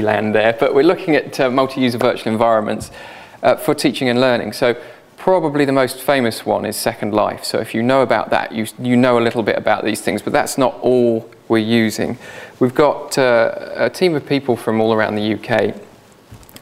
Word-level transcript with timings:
land 0.00 0.34
there, 0.34 0.56
but 0.58 0.74
we're 0.74 0.82
looking 0.82 1.14
at 1.14 1.38
uh, 1.38 1.50
multi-user 1.50 1.98
virtual 1.98 2.32
environments 2.32 2.90
uh, 3.42 3.56
for 3.56 3.74
teaching 3.74 4.08
and 4.08 4.18
learning. 4.18 4.54
So 4.54 4.74
probably 5.18 5.66
the 5.66 5.72
most 5.72 6.00
famous 6.00 6.46
one 6.46 6.64
is 6.64 6.76
Second 6.76 7.12
Life. 7.12 7.44
So 7.44 7.58
if 7.58 7.74
you 7.74 7.82
know 7.82 8.00
about 8.00 8.30
that, 8.30 8.52
you, 8.52 8.66
you 8.78 8.96
know 8.96 9.18
a 9.18 9.20
little 9.20 9.42
bit 9.42 9.58
about 9.58 9.84
these 9.84 10.00
things, 10.00 10.22
but 10.22 10.32
that's 10.32 10.56
not 10.56 10.80
all 10.80 11.30
we're 11.48 11.58
using. 11.58 12.16
We've 12.58 12.74
got 12.74 13.18
uh, 13.18 13.72
a 13.76 13.90
team 13.90 14.14
of 14.14 14.24
people 14.24 14.56
from 14.56 14.80
all 14.80 14.94
around 14.94 15.16
the 15.16 15.34
UK 15.34 15.76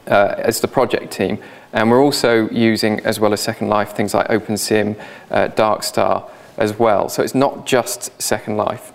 uh, 0.07 0.35
as 0.37 0.59
the 0.59 0.67
project 0.67 1.13
team, 1.13 1.41
and 1.71 1.89
we're 1.89 2.03
also 2.03 2.49
using, 2.49 2.99
as 3.05 3.21
well 3.21 3.31
as 3.31 3.39
Second 3.39 3.69
Life, 3.69 3.95
things 3.95 4.13
like 4.13 4.27
OpenSim, 4.27 4.99
uh, 5.29 5.47
Darkstar 5.47 6.29
as 6.57 6.77
well. 6.77 7.07
So 7.07 7.23
it's 7.23 7.33
not 7.33 7.65
just 7.65 8.21
Second 8.21 8.57
Life. 8.57 8.91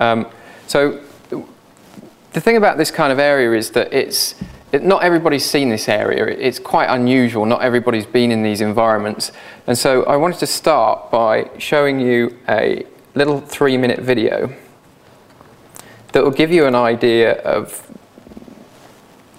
Um, 0.00 0.26
so 0.66 1.02
the 2.34 2.40
thing 2.40 2.56
about 2.56 2.76
this 2.76 2.90
kind 2.90 3.12
of 3.12 3.18
area 3.18 3.56
is 3.56 3.70
that 3.70 3.92
it's 3.92 4.34
it, 4.72 4.82
not 4.82 5.04
everybody's 5.04 5.44
seen 5.44 5.68
this 5.68 5.88
area. 5.88 6.26
It's 6.26 6.58
quite 6.58 6.86
unusual. 6.86 7.46
Not 7.46 7.62
everybody's 7.62 8.06
been 8.06 8.32
in 8.32 8.42
these 8.42 8.60
environments. 8.60 9.30
And 9.68 9.78
so 9.78 10.02
I 10.02 10.16
wanted 10.16 10.40
to 10.40 10.48
start 10.48 11.12
by 11.12 11.48
showing 11.58 12.00
you 12.00 12.36
a 12.48 12.84
little 13.14 13.40
three 13.40 13.78
minute 13.78 14.00
video 14.00 14.52
that 16.12 16.24
will 16.24 16.32
give 16.32 16.50
you 16.50 16.66
an 16.66 16.74
idea 16.74 17.40
of 17.42 17.88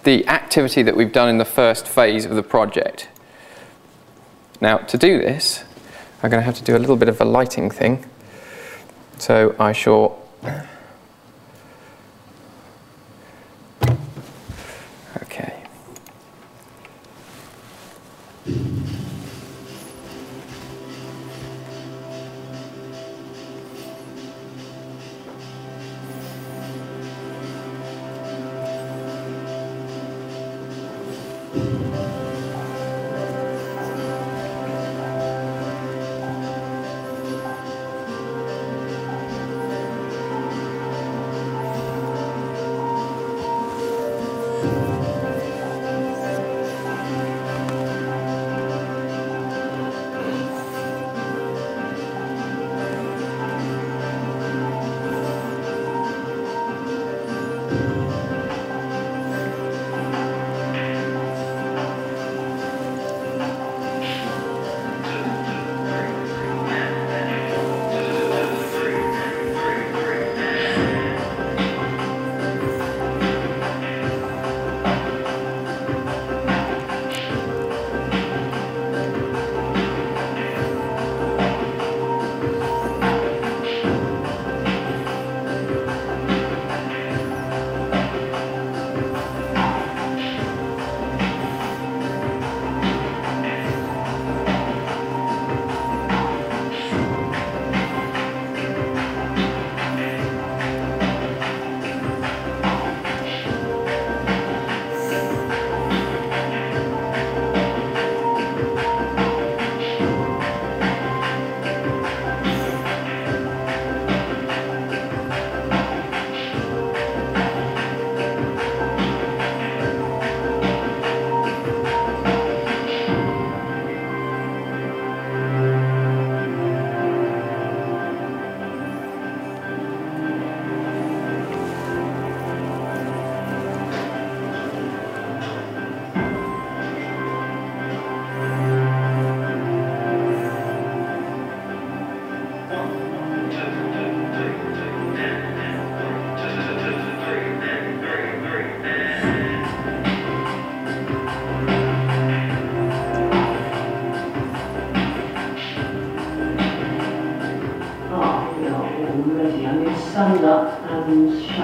the 0.05 0.25
activity 0.27 0.81
that 0.81 0.95
we've 0.95 1.11
done 1.11 1.27
in 1.27 1.37
the 1.37 1.45
first 1.45 1.85
phase 1.85 2.23
of 2.23 2.35
the 2.35 2.43
project. 2.43 3.09
Now, 4.61 4.77
to 4.77 4.97
do 4.97 5.19
this, 5.19 5.65
I'm 6.23 6.29
going 6.29 6.39
to 6.39 6.45
have 6.45 6.55
to 6.55 6.63
do 6.63 6.77
a 6.77 6.79
little 6.79 6.95
bit 6.95 7.09
of 7.09 7.19
a 7.19 7.25
lighting 7.25 7.69
thing. 7.69 8.05
So 9.17 9.53
I 9.59 9.73
shall 9.73 10.17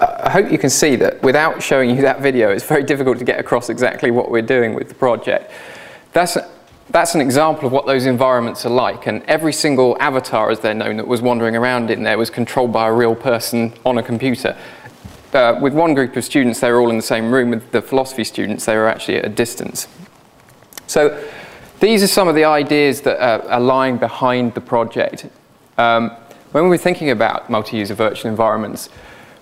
I 0.00 0.30
hope 0.30 0.50
you 0.50 0.58
can 0.58 0.70
see 0.70 0.96
that 0.96 1.22
without 1.22 1.62
showing 1.62 1.94
you 1.94 2.02
that 2.02 2.20
video, 2.20 2.50
it's 2.50 2.64
very 2.64 2.82
difficult 2.82 3.18
to 3.18 3.24
get 3.24 3.38
across 3.38 3.68
exactly 3.68 4.10
what 4.10 4.30
we're 4.30 4.42
doing 4.42 4.74
with 4.74 4.88
the 4.88 4.94
project. 4.94 5.50
That's, 6.12 6.38
that's 6.90 7.14
an 7.14 7.20
example 7.20 7.66
of 7.66 7.72
what 7.72 7.86
those 7.86 8.06
environments 8.06 8.64
are 8.64 8.70
like, 8.70 9.06
and 9.06 9.22
every 9.24 9.52
single 9.52 9.96
avatar, 10.00 10.50
as 10.50 10.60
they're 10.60 10.74
known, 10.74 10.96
that 10.96 11.06
was 11.06 11.20
wandering 11.20 11.56
around 11.56 11.90
in 11.90 12.02
there 12.02 12.16
was 12.16 12.30
controlled 12.30 12.72
by 12.72 12.88
a 12.88 12.92
real 12.92 13.14
person 13.14 13.74
on 13.84 13.98
a 13.98 14.02
computer. 14.02 14.56
Uh, 15.32 15.58
with 15.60 15.74
one 15.74 15.92
group 15.92 16.16
of 16.16 16.24
students, 16.24 16.60
they 16.60 16.70
were 16.70 16.80
all 16.80 16.90
in 16.90 16.96
the 16.96 17.02
same 17.02 17.30
room. 17.30 17.50
With 17.50 17.70
the 17.70 17.82
philosophy 17.82 18.24
students, 18.24 18.64
they 18.64 18.76
were 18.76 18.88
actually 18.88 19.18
at 19.18 19.26
a 19.26 19.28
distance. 19.28 19.88
So 20.86 21.22
these 21.80 22.02
are 22.02 22.06
some 22.06 22.28
of 22.28 22.34
the 22.34 22.44
ideas 22.44 23.02
that 23.02 23.18
are, 23.20 23.46
are 23.50 23.60
lying 23.60 23.98
behind 23.98 24.54
the 24.54 24.62
project. 24.62 25.26
Um, 25.76 26.16
when 26.56 26.64
we 26.64 26.70
were 26.70 26.78
thinking 26.78 27.10
about 27.10 27.50
multi-user 27.50 27.92
virtual 27.92 28.30
environments, 28.30 28.88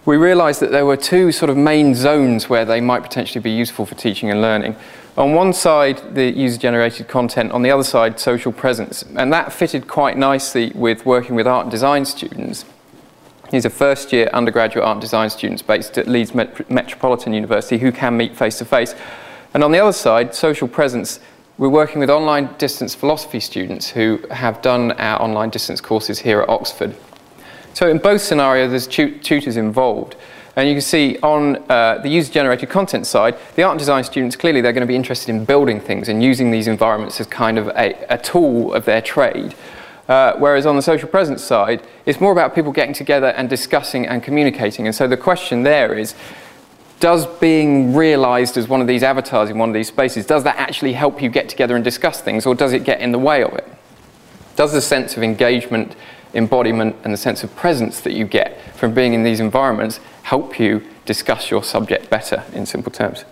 we 0.05 0.17
realized 0.17 0.59
that 0.59 0.73
there 0.73 0.85
were 0.85 0.97
two 0.97 1.31
sort 1.31 1.49
of 1.49 1.57
main 1.57 1.95
zones 1.95 2.49
where 2.49 2.65
they 2.65 2.81
might 2.81 3.05
potentially 3.05 3.41
be 3.41 3.53
useful 3.53 3.87
for 3.87 3.95
teaching 3.95 4.33
and 4.33 4.43
learning. 4.43 4.75
On 5.17 5.33
one 5.33 5.53
side, 5.53 6.17
the 6.17 6.29
user-generated 6.33 7.07
content, 7.07 7.53
on 7.53 7.63
the 7.63 7.71
other 7.71 7.85
side, 7.85 8.19
social 8.19 8.51
presence. 8.51 9.05
And 9.15 9.33
that 9.33 9.53
fitted 9.53 9.87
quite 9.87 10.19
nicely 10.19 10.73
with 10.75 11.07
working 11.07 11.37
with 11.37 11.47
art 11.47 11.67
and 11.67 11.71
design 11.71 12.05
students. 12.05 12.65
These 13.53 13.65
are 13.65 13.71
first-year 13.71 14.29
undergraduate 14.33 14.85
art 14.85 14.97
and 14.97 15.01
design 15.01 15.31
students 15.31 15.63
based 15.63 15.97
at 15.97 16.09
Leeds 16.09 16.35
Met- 16.35 16.69
Metropolitan 16.69 17.33
University 17.33 17.79
who 17.79 17.93
can 17.93 18.17
meet 18.17 18.35
face-to-face. 18.35 18.97
And 19.55 19.63
on 19.63 19.71
the 19.71 19.79
other 19.79 19.93
side, 19.93 20.35
social 20.35 20.67
presence 20.67 21.21
we're 21.57 21.69
working 21.69 22.01
with 22.01 22.11
online 22.11 22.53
distance 22.59 22.95
philosophy 22.95 23.39
students 23.39 23.89
who 23.89 24.21
have 24.31 24.61
done 24.61 24.93
our 24.93 25.23
online 25.23 25.51
distance 25.51 25.81
courses 25.81 26.19
here 26.19 26.41
at 26.41 26.49
Oxford. 26.49 26.97
So 27.75 27.89
in 27.89 27.99
both 27.99 28.21
scenarios, 28.21 28.71
there's 28.71 28.87
tutors 28.89 29.57
involved. 29.57 30.17
And 30.57 30.69
you 30.69 30.75
can 30.75 30.83
see 30.83 31.19
on 31.23 31.57
uh, 31.69 31.99
the 31.99 32.09
user-generated 32.09 32.69
content 32.69 33.07
side, 33.07 33.37
the 33.57 33.63
art 33.63 33.73
and 33.73 33.79
design 33.79 34.05
students, 34.05 34.37
clearly 34.37 34.61
they're 34.61 34.73
going 34.73 34.87
to 34.87 34.87
be 34.87 34.97
interested 34.97 35.31
in 35.31 35.45
building 35.45 35.81
things 35.81 36.09
and 36.09 36.23
using 36.23 36.51
these 36.51 36.69
environments 36.69 37.21
as 37.21 37.27
kind 37.27 37.59
of 37.59 37.69
a, 37.69 38.05
a 38.09 38.19
tool 38.19 38.73
of 38.73 38.85
their 38.85 39.01
trade. 39.01 39.55
Uh, 40.09 40.35
whereas 40.39 40.67
on 40.67 40.77
the 40.77 40.83
social 40.83 41.09
presence 41.09 41.43
side, 41.43 41.83
it's 42.05 42.21
more 42.21 42.31
about 42.31 42.55
people 42.55 42.71
getting 42.73 42.95
together 42.95 43.29
and 43.29 43.49
discussing 43.49 44.07
and 44.07 44.23
communicating. 44.23 44.87
And 44.87 44.95
so 44.95 45.09
the 45.09 45.17
question 45.17 45.63
there 45.63 45.95
is, 45.95 46.15
does 47.01 47.27
being 47.27 47.95
realized 47.95 48.57
as 48.57 48.69
one 48.69 48.81
of 48.81 48.87
these 48.87 49.03
avatars 49.03 49.51
in 49.51 49.59
one 49.59 49.69
of 49.69 49.75
these 49.75 49.89
spaces, 49.89 50.27
does 50.27 50.45
that 50.45 50.57
actually 50.57 50.93
help 50.93 51.21
you 51.21 51.29
get 51.29 51.49
together 51.49 51.77
and 51.77 51.85
discuss 51.85 52.21
things, 52.21 52.47
or 52.47 52.55
does 52.55 52.73
it 52.73 52.85
get 52.85 53.01
in 53.01 53.13
the 53.13 53.19
way 53.19 53.43
of 53.43 53.53
it? 53.55 53.67
Does 54.57 54.73
the 54.73 54.81
sense 54.81 55.17
of 55.17 55.23
engagement, 55.23 55.97
embodiment, 56.35 56.97
and 57.05 57.13
the 57.13 57.19
sense 57.19 57.45
of 57.45 57.55
presence 57.57 58.01
that 58.01 58.13
you 58.13 58.25
get 58.25 58.61
from 58.77 58.95
being 58.95 59.15
in 59.15 59.23
these 59.23 59.41
environments 59.41 60.01
help 60.23 60.59
you 60.59 60.83
discuss 61.05 61.51
your 61.51 61.63
subject 61.63 62.11
better 62.11 62.45
in 62.53 62.67
simple 62.67 62.91
terms. 62.91 63.25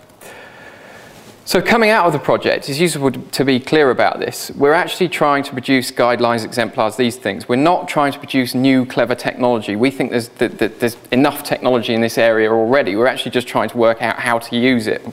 So 1.45 1.61
coming 1.61 1.89
out 1.89 2.05
of 2.05 2.13
the 2.13 2.19
project, 2.19 2.69
it's 2.69 2.79
useful 2.79 3.11
to 3.11 3.43
be 3.43 3.59
clear 3.59 3.91
about 3.91 4.19
this. 4.19 4.49
We're 4.51 4.71
actually 4.71 5.09
trying 5.09 5.43
to 5.43 5.51
produce 5.51 5.91
guidelines, 5.91 6.45
exemplars, 6.45 6.95
these 6.95 7.17
things. 7.17 7.49
We're 7.49 7.57
not 7.57 7.89
trying 7.89 8.13
to 8.13 8.19
produce 8.19 8.55
new 8.55 8.85
clever 8.85 9.13
technology. 9.13 9.75
We 9.75 9.91
think 9.91 10.11
there's, 10.11 10.29
there's 10.29 10.95
enough 11.11 11.43
technology 11.43 11.93
in 11.93 11.99
this 11.99 12.17
area 12.17 12.49
already. 12.49 12.95
We're 12.95 13.07
actually 13.07 13.31
just 13.31 13.47
trying 13.47 13.67
to 13.69 13.77
work 13.77 14.01
out 14.01 14.19
how 14.19 14.39
to 14.39 14.55
use 14.55 14.87
it. 14.87 15.05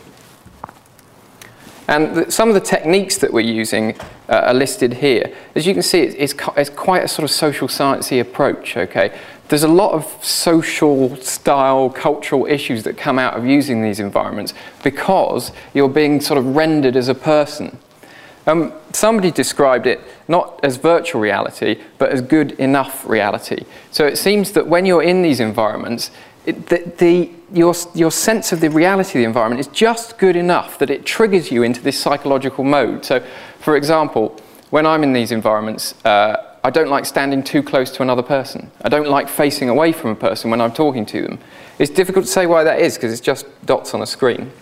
And 1.89 2.33
some 2.33 2.49
of 2.49 2.55
the 2.55 2.61
techniques 2.61 3.19
that 3.19 3.33
we're 3.33 3.41
using 3.41 3.99
uh, 4.29 4.43
are 4.47 4.55
listed 4.55 4.95
here. 4.95 5.35
As 5.57 5.67
you 5.67 5.75
can 5.75 5.83
see, 5.83 6.03
it's, 6.03 6.15
it's, 6.15 6.49
it's 6.57 6.71
quite 6.71 7.03
a 7.03 7.09
sort 7.09 7.25
of 7.25 7.33
social 7.33 7.67
sciencey 7.67 8.21
approach, 8.21 8.77
okay? 8.77 9.19
There's 9.51 9.65
a 9.65 9.69
lot 9.69 9.93
of 9.95 10.07
social, 10.25 11.17
style, 11.17 11.91
cultural 11.91 12.47
issues 12.47 12.85
that 12.85 12.97
come 12.97 13.19
out 13.19 13.35
of 13.35 13.45
using 13.45 13.83
these 13.83 13.99
environments 13.99 14.55
because 14.85 15.51
you're 15.75 15.89
being 15.89 16.21
sort 16.21 16.39
of 16.39 16.55
rendered 16.55 16.95
as 16.95 17.09
a 17.09 17.17
person. 17.17 17.77
Um, 18.47 18.73
somebody 18.93 19.33
described 19.33 19.89
it 19.89 20.01
not 20.29 20.61
as 20.63 20.77
virtual 20.77 21.21
reality, 21.21 21.81
but 21.99 22.11
as 22.11 22.23
good 22.23 22.53
enough 22.53 23.05
reality. 23.09 23.65
So 23.91 24.07
it 24.07 24.19
seems 24.19 24.53
that 24.53 24.69
when 24.69 24.87
you're 24.87 25.03
in 25.03 25.23
these 25.23 25.41
environments, 25.41 26.13
it, 26.47 26.69
the, 26.69 26.93
the, 26.99 27.31
your, 27.53 27.75
your 27.93 28.13
sense 28.13 28.53
of 28.53 28.61
the 28.61 28.71
reality 28.71 29.19
of 29.19 29.23
the 29.23 29.25
environment 29.25 29.59
is 29.59 29.67
just 29.67 30.17
good 30.17 30.37
enough 30.37 30.79
that 30.79 30.91
it 30.91 31.05
triggers 31.05 31.51
you 31.51 31.65
into 31.65 31.81
this 31.83 31.99
psychological 31.99 32.63
mode. 32.63 33.05
So, 33.05 33.19
for 33.59 33.77
example, 33.77 34.41
when 34.71 34.87
I'm 34.87 35.03
in 35.03 35.13
these 35.13 35.33
environments, 35.33 35.95
uh, 36.05 36.50
I 36.63 36.71
don't 36.71 36.91
like 36.91 37.07
standing 37.07 37.43
too 37.43 37.63
close 37.63 37.91
to 37.93 38.03
another 38.03 38.23
person. 38.23 38.71
I 38.83 38.91
don't 38.91 39.09
like 39.09 39.29
facing 39.29 39.69
away 39.69 39.93
from 39.93 40.11
a 40.11 40.15
person 40.15 40.51
when 40.51 40.61
I'm 40.61 40.73
talking 40.73 41.07
to 41.07 41.23
them. 41.23 41.39
It's 41.79 41.91
difficult 41.91 42.27
to 42.27 42.31
say 42.31 42.47
why 42.47 42.65
that 42.65 42.81
is 42.81 42.97
because 42.97 43.13
it's 43.13 43.21
just 43.21 43.47
dots 43.65 43.95
on 43.95 44.03
a 44.03 44.07
screen. 44.07 44.53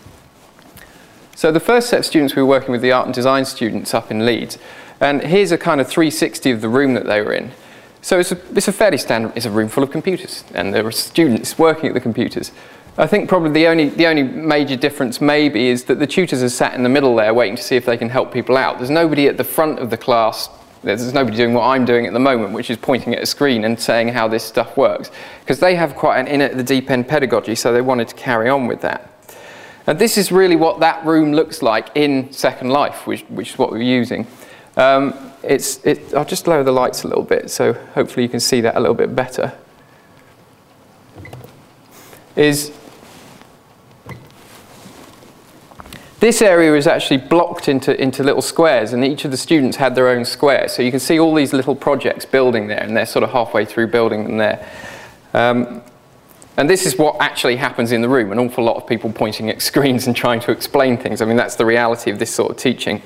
So 1.35 1.51
the 1.51 1.61
first 1.61 1.89
set 1.89 2.01
of 2.01 2.07
students 2.07 2.37
we 2.37 2.43
were 2.43 2.49
working 2.49 2.71
with, 2.71 2.83
the 2.83 2.93
art 2.93 3.07
and 3.07 3.15
design 3.15 3.45
students 3.45 3.95
up 3.95 4.11
in 4.11 4.25
Leeds, 4.25 4.59
and 5.01 5.23
here's 5.23 5.53
a 5.53 5.59
kind 5.59 5.81
of 5.81 5.89
360 5.89 6.51
of 6.51 6.61
the 6.61 6.69
room 6.69 6.95
that 6.95 7.07
they 7.07 7.21
were 7.21 7.33
in. 7.33 7.53
So 8.01 8.19
it's 8.19 8.33
a, 8.33 8.39
it's 8.57 8.69
a 8.69 8.73
fairly 8.73 8.99
standard, 8.99 9.33
it's 9.37 9.47
a 9.47 9.51
room 9.51 9.69
full 9.69 9.83
of 9.83 9.91
computers, 9.91 10.45
and 10.55 10.73
there 10.73 10.87
are 10.87 10.93
students 10.93 11.59
working 11.59 11.89
at 11.89 11.95
the 11.95 12.01
computers. 12.01 12.53
I 12.97 13.07
think 13.07 13.29
probably 13.29 13.51
the 13.51 13.69
only, 13.69 13.89
the 13.89 14.07
only 14.07 14.25
major 14.25 14.75
difference 14.75 15.21
maybe 15.21 15.69
is 15.69 15.85
that 15.85 16.01
the 16.01 16.07
tutors 16.07 16.43
are 16.43 16.49
sat 16.49 16.75
in 16.75 16.83
the 16.83 16.89
middle 16.89 17.15
there 17.15 17.33
waiting 17.33 17.57
to 17.57 17.63
see 17.63 17.77
if 17.77 17.87
they 17.87 17.97
can 17.97 18.09
help 18.09 18.33
people 18.33 18.57
out. 18.57 18.79
There's 18.79 18.91
nobody 18.91 19.29
at 19.29 19.37
the 19.37 19.45
front 19.45 19.79
of 19.79 19.91
the 19.91 19.97
class 19.97 20.49
there's 20.83 21.13
nobody 21.13 21.37
doing 21.37 21.55
what 21.55 21.65
I'm 21.65 21.85
doing 21.85 22.07
at 22.07 22.13
the 22.13 22.21
moment, 22.21 22.53
which 22.53 22.71
is 22.71 22.77
pointing 22.77 23.15
at 23.15 23.23
a 23.23 23.27
screen 23.27 23.65
and 23.65 23.79
saying 23.79 24.09
how 24.09 24.29
this 24.29 24.45
stuff 24.45 24.77
works. 24.77 25.11
Because 25.41 25.61
they 25.61 25.75
have 25.75 25.95
quite 25.95 26.19
an 26.19 26.27
in 26.27 26.41
at 26.41 26.57
the 26.57 26.63
deep 26.63 26.91
end 26.91 27.09
pedagogy, 27.09 27.55
so 27.55 27.73
they 27.73 27.81
wanted 27.81 28.09
to 28.09 28.15
carry 28.15 28.49
on 28.49 28.67
with 28.67 28.81
that. 28.83 29.13
And 29.87 29.99
this 29.99 30.19
is 30.19 30.31
really 30.31 30.57
what 30.57 30.81
that 30.81 31.05
room 31.05 31.33
looks 31.33 31.63
like 31.63 31.89
in 31.95 32.31
Second 32.33 32.71
Life, 32.71 33.07
which, 33.07 33.23
which 33.23 33.53
is 33.53 33.59
what 33.59 33.71
we're 33.71 33.83
using. 33.83 34.27
Um, 34.77 35.15
it's, 35.43 35.85
it, 35.85 36.15
I'll 36.15 36.25
just 36.25 36.47
lower 36.47 36.63
the 36.63 36.73
lights 36.73 37.05
a 37.05 37.09
little 37.09 37.25
bit, 37.25 37.51
so 37.51 37.73
hopefully 37.73 38.23
you 38.23 38.29
can 38.29 38.41
see 38.41 38.61
that 38.61 38.77
a 38.77 38.81
little 38.81 38.95
bit 38.95 39.17
better. 39.17 39.53
Is 42.37 42.71
This 46.21 46.43
area 46.43 46.75
is 46.75 46.89
actually 46.89 47.19
blocked 47.19 47.69
into, 47.69 48.01
into 48.01 48.25
little 48.25 48.43
squares, 48.43 48.93
and 48.93 49.05
each 49.05 49.25
of 49.25 49.31
the 49.31 49.37
students 49.37 49.77
had 49.77 49.95
their 49.95 50.09
own 50.09 50.25
square. 50.25 50.67
So 50.69 50.83
you 50.83 50.91
can 50.91 50.99
see 50.99 51.21
all 51.21 51.33
these 51.33 51.53
little 51.53 51.77
projects 51.77 52.25
building 52.25 52.67
there, 52.67 52.83
and 52.83 52.97
they're 52.97 53.07
sort 53.07 53.23
of 53.23 53.31
halfway 53.31 53.65
through 53.65 53.89
building 53.89 54.25
them 54.25 54.37
there. 54.37 54.69
Um, 55.33 55.81
and 56.57 56.69
this 56.69 56.87
is 56.87 56.99
what 56.99 57.17
actually 57.21 57.55
happens 57.55 57.93
in 57.93 58.03
the 58.03 58.09
room 58.09 58.33
an 58.33 58.39
awful 58.41 58.65
lot 58.65 58.77
of 58.77 58.85
people 58.85 59.13
pointing 59.13 59.49
at 59.49 59.63
screens 59.71 60.09
and 60.09 60.17
trying 60.17 60.41
to 60.41 60.51
explain 60.51 60.97
things. 60.97 61.23
I 61.23 61.25
mean, 61.25 61.37
that's 61.37 61.55
the 61.55 61.67
reality 61.67 62.11
of 62.11 62.19
this 62.19 62.35
sort 62.35 62.51
of 62.51 62.57
teaching. 62.57 63.01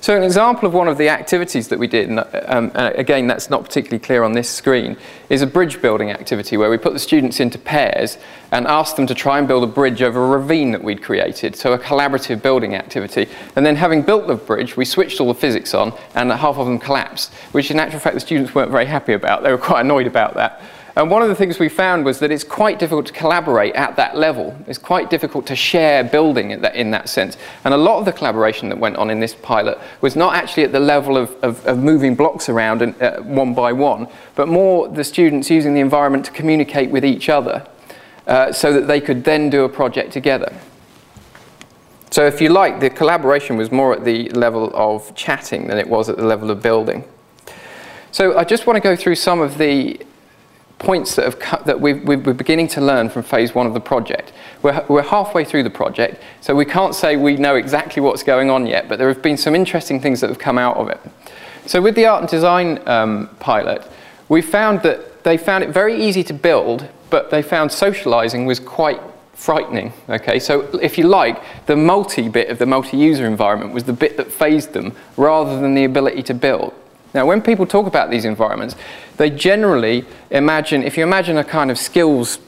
So 0.00 0.16
an 0.16 0.22
example 0.22 0.68
of 0.68 0.74
one 0.74 0.86
of 0.86 0.96
the 0.96 1.08
activities 1.08 1.68
that 1.68 1.78
we 1.78 1.88
did, 1.88 2.08
and 2.08 2.20
um, 2.46 2.70
again 2.74 3.26
that's 3.26 3.50
not 3.50 3.64
particularly 3.64 3.98
clear 3.98 4.22
on 4.22 4.32
this 4.32 4.48
screen, 4.48 4.96
is 5.28 5.42
a 5.42 5.46
bridge 5.46 5.82
building 5.82 6.10
activity 6.10 6.56
where 6.56 6.70
we 6.70 6.78
put 6.78 6.92
the 6.92 6.98
students 6.98 7.40
into 7.40 7.58
pairs 7.58 8.16
and 8.52 8.66
asked 8.66 8.96
them 8.96 9.06
to 9.08 9.14
try 9.14 9.38
and 9.38 9.48
build 9.48 9.64
a 9.64 9.66
bridge 9.66 10.00
over 10.00 10.24
a 10.24 10.38
ravine 10.38 10.70
that 10.70 10.82
we'd 10.82 11.02
created, 11.02 11.56
so 11.56 11.72
a 11.72 11.78
collaborative 11.78 12.40
building 12.40 12.74
activity. 12.74 13.26
And 13.56 13.66
then 13.66 13.76
having 13.76 14.02
built 14.02 14.26
the 14.28 14.36
bridge, 14.36 14.76
we 14.76 14.84
switched 14.84 15.20
all 15.20 15.28
the 15.28 15.34
physics 15.34 15.74
on 15.74 15.92
and 16.14 16.30
half 16.30 16.56
of 16.56 16.66
them 16.66 16.78
collapsed, 16.78 17.32
which 17.52 17.70
in 17.70 17.80
actual 17.80 17.98
fact 17.98 18.14
the 18.14 18.20
students 18.20 18.54
weren't 18.54 18.70
very 18.70 18.86
happy 18.86 19.14
about. 19.14 19.42
They 19.42 19.50
were 19.50 19.58
quite 19.58 19.80
annoyed 19.80 20.06
about 20.06 20.34
that. 20.34 20.62
And 20.98 21.12
one 21.12 21.22
of 21.22 21.28
the 21.28 21.36
things 21.36 21.60
we 21.60 21.68
found 21.68 22.04
was 22.04 22.18
that 22.18 22.32
it's 22.32 22.42
quite 22.42 22.80
difficult 22.80 23.06
to 23.06 23.12
collaborate 23.12 23.72
at 23.76 23.94
that 23.94 24.16
level. 24.16 24.58
It's 24.66 24.80
quite 24.80 25.10
difficult 25.10 25.46
to 25.46 25.54
share 25.54 26.02
building 26.02 26.50
in 26.50 26.62
that, 26.62 26.74
in 26.74 26.90
that 26.90 27.08
sense. 27.08 27.36
And 27.62 27.72
a 27.72 27.76
lot 27.76 28.00
of 28.00 28.04
the 28.04 28.12
collaboration 28.12 28.68
that 28.70 28.78
went 28.78 28.96
on 28.96 29.08
in 29.08 29.20
this 29.20 29.32
pilot 29.32 29.78
was 30.00 30.16
not 30.16 30.34
actually 30.34 30.64
at 30.64 30.72
the 30.72 30.80
level 30.80 31.16
of, 31.16 31.36
of, 31.44 31.64
of 31.66 31.78
moving 31.78 32.16
blocks 32.16 32.48
around 32.48 32.82
and, 32.82 33.00
uh, 33.00 33.20
one 33.20 33.54
by 33.54 33.72
one, 33.72 34.08
but 34.34 34.48
more 34.48 34.88
the 34.88 35.04
students 35.04 35.48
using 35.48 35.72
the 35.72 35.80
environment 35.80 36.24
to 36.24 36.32
communicate 36.32 36.90
with 36.90 37.04
each 37.04 37.28
other 37.28 37.64
uh, 38.26 38.50
so 38.50 38.72
that 38.72 38.88
they 38.88 39.00
could 39.00 39.22
then 39.22 39.50
do 39.50 39.62
a 39.62 39.68
project 39.68 40.12
together. 40.12 40.52
So 42.10 42.26
if 42.26 42.40
you 42.40 42.48
like, 42.48 42.80
the 42.80 42.90
collaboration 42.90 43.56
was 43.56 43.70
more 43.70 43.92
at 43.94 44.04
the 44.04 44.30
level 44.30 44.72
of 44.74 45.14
chatting 45.14 45.68
than 45.68 45.78
it 45.78 45.88
was 45.88 46.08
at 46.08 46.16
the 46.16 46.26
level 46.26 46.50
of 46.50 46.60
building. 46.60 47.04
So 48.10 48.36
I 48.36 48.42
just 48.42 48.66
want 48.66 48.78
to 48.78 48.80
go 48.80 48.96
through 48.96 49.14
some 49.14 49.40
of 49.40 49.58
the 49.58 50.00
points 50.78 51.16
that, 51.16 51.42
have 51.42 51.64
that 51.64 51.80
we 51.80 51.92
are 51.92 52.16
beginning 52.16 52.68
to 52.68 52.80
learn 52.80 53.08
from 53.08 53.22
phase 53.22 53.54
one 53.54 53.66
of 53.66 53.74
the 53.74 53.80
project. 53.80 54.32
We're, 54.62 54.84
we're 54.88 55.02
halfway 55.02 55.44
through 55.44 55.64
the 55.64 55.70
project, 55.70 56.22
so 56.40 56.54
we 56.54 56.64
can't 56.64 56.94
say 56.94 57.16
we 57.16 57.36
know 57.36 57.56
exactly 57.56 58.00
what's 58.00 58.22
going 58.22 58.50
on 58.50 58.66
yet, 58.66 58.88
but 58.88 58.98
there 58.98 59.08
have 59.08 59.22
been 59.22 59.36
some 59.36 59.54
interesting 59.54 60.00
things 60.00 60.20
that 60.20 60.28
have 60.28 60.38
come 60.38 60.58
out 60.58 60.76
of 60.76 60.88
it. 60.88 61.00
So 61.66 61.82
with 61.82 61.94
the 61.94 62.06
art 62.06 62.22
and 62.22 62.30
design 62.30 62.80
um, 62.86 63.28
pilot, 63.40 63.86
we 64.28 64.40
found 64.40 64.82
that 64.82 65.24
they 65.24 65.36
found 65.36 65.64
it 65.64 65.70
very 65.70 66.00
easy 66.02 66.22
to 66.24 66.32
build, 66.32 66.88
but 67.10 67.30
they 67.30 67.42
found 67.42 67.72
socializing 67.72 68.46
was 68.46 68.60
quite 68.60 69.00
frightening. 69.34 69.92
Okay, 70.08 70.38
so 70.38 70.62
if 70.80 70.98
you 70.98 71.06
like, 71.06 71.42
the 71.66 71.76
multi 71.76 72.28
bit 72.28 72.50
of 72.50 72.58
the 72.58 72.66
multi-user 72.66 73.26
environment 73.26 73.72
was 73.72 73.84
the 73.84 73.92
bit 73.92 74.16
that 74.16 74.32
phased 74.32 74.72
them 74.72 74.94
rather 75.16 75.60
than 75.60 75.74
the 75.74 75.84
ability 75.84 76.22
to 76.24 76.34
build. 76.34 76.72
Now, 77.14 77.26
when 77.26 77.40
people 77.40 77.66
talk 77.66 77.86
about 77.86 78.10
these 78.10 78.24
environments, 78.24 78.76
they 79.16 79.30
generally 79.30 80.04
imagine, 80.30 80.82
if 80.82 80.96
you 80.96 81.02
imagine 81.02 81.38
a 81.38 81.44
kind 81.44 81.70
of 81.70 81.78
skills 81.78 82.38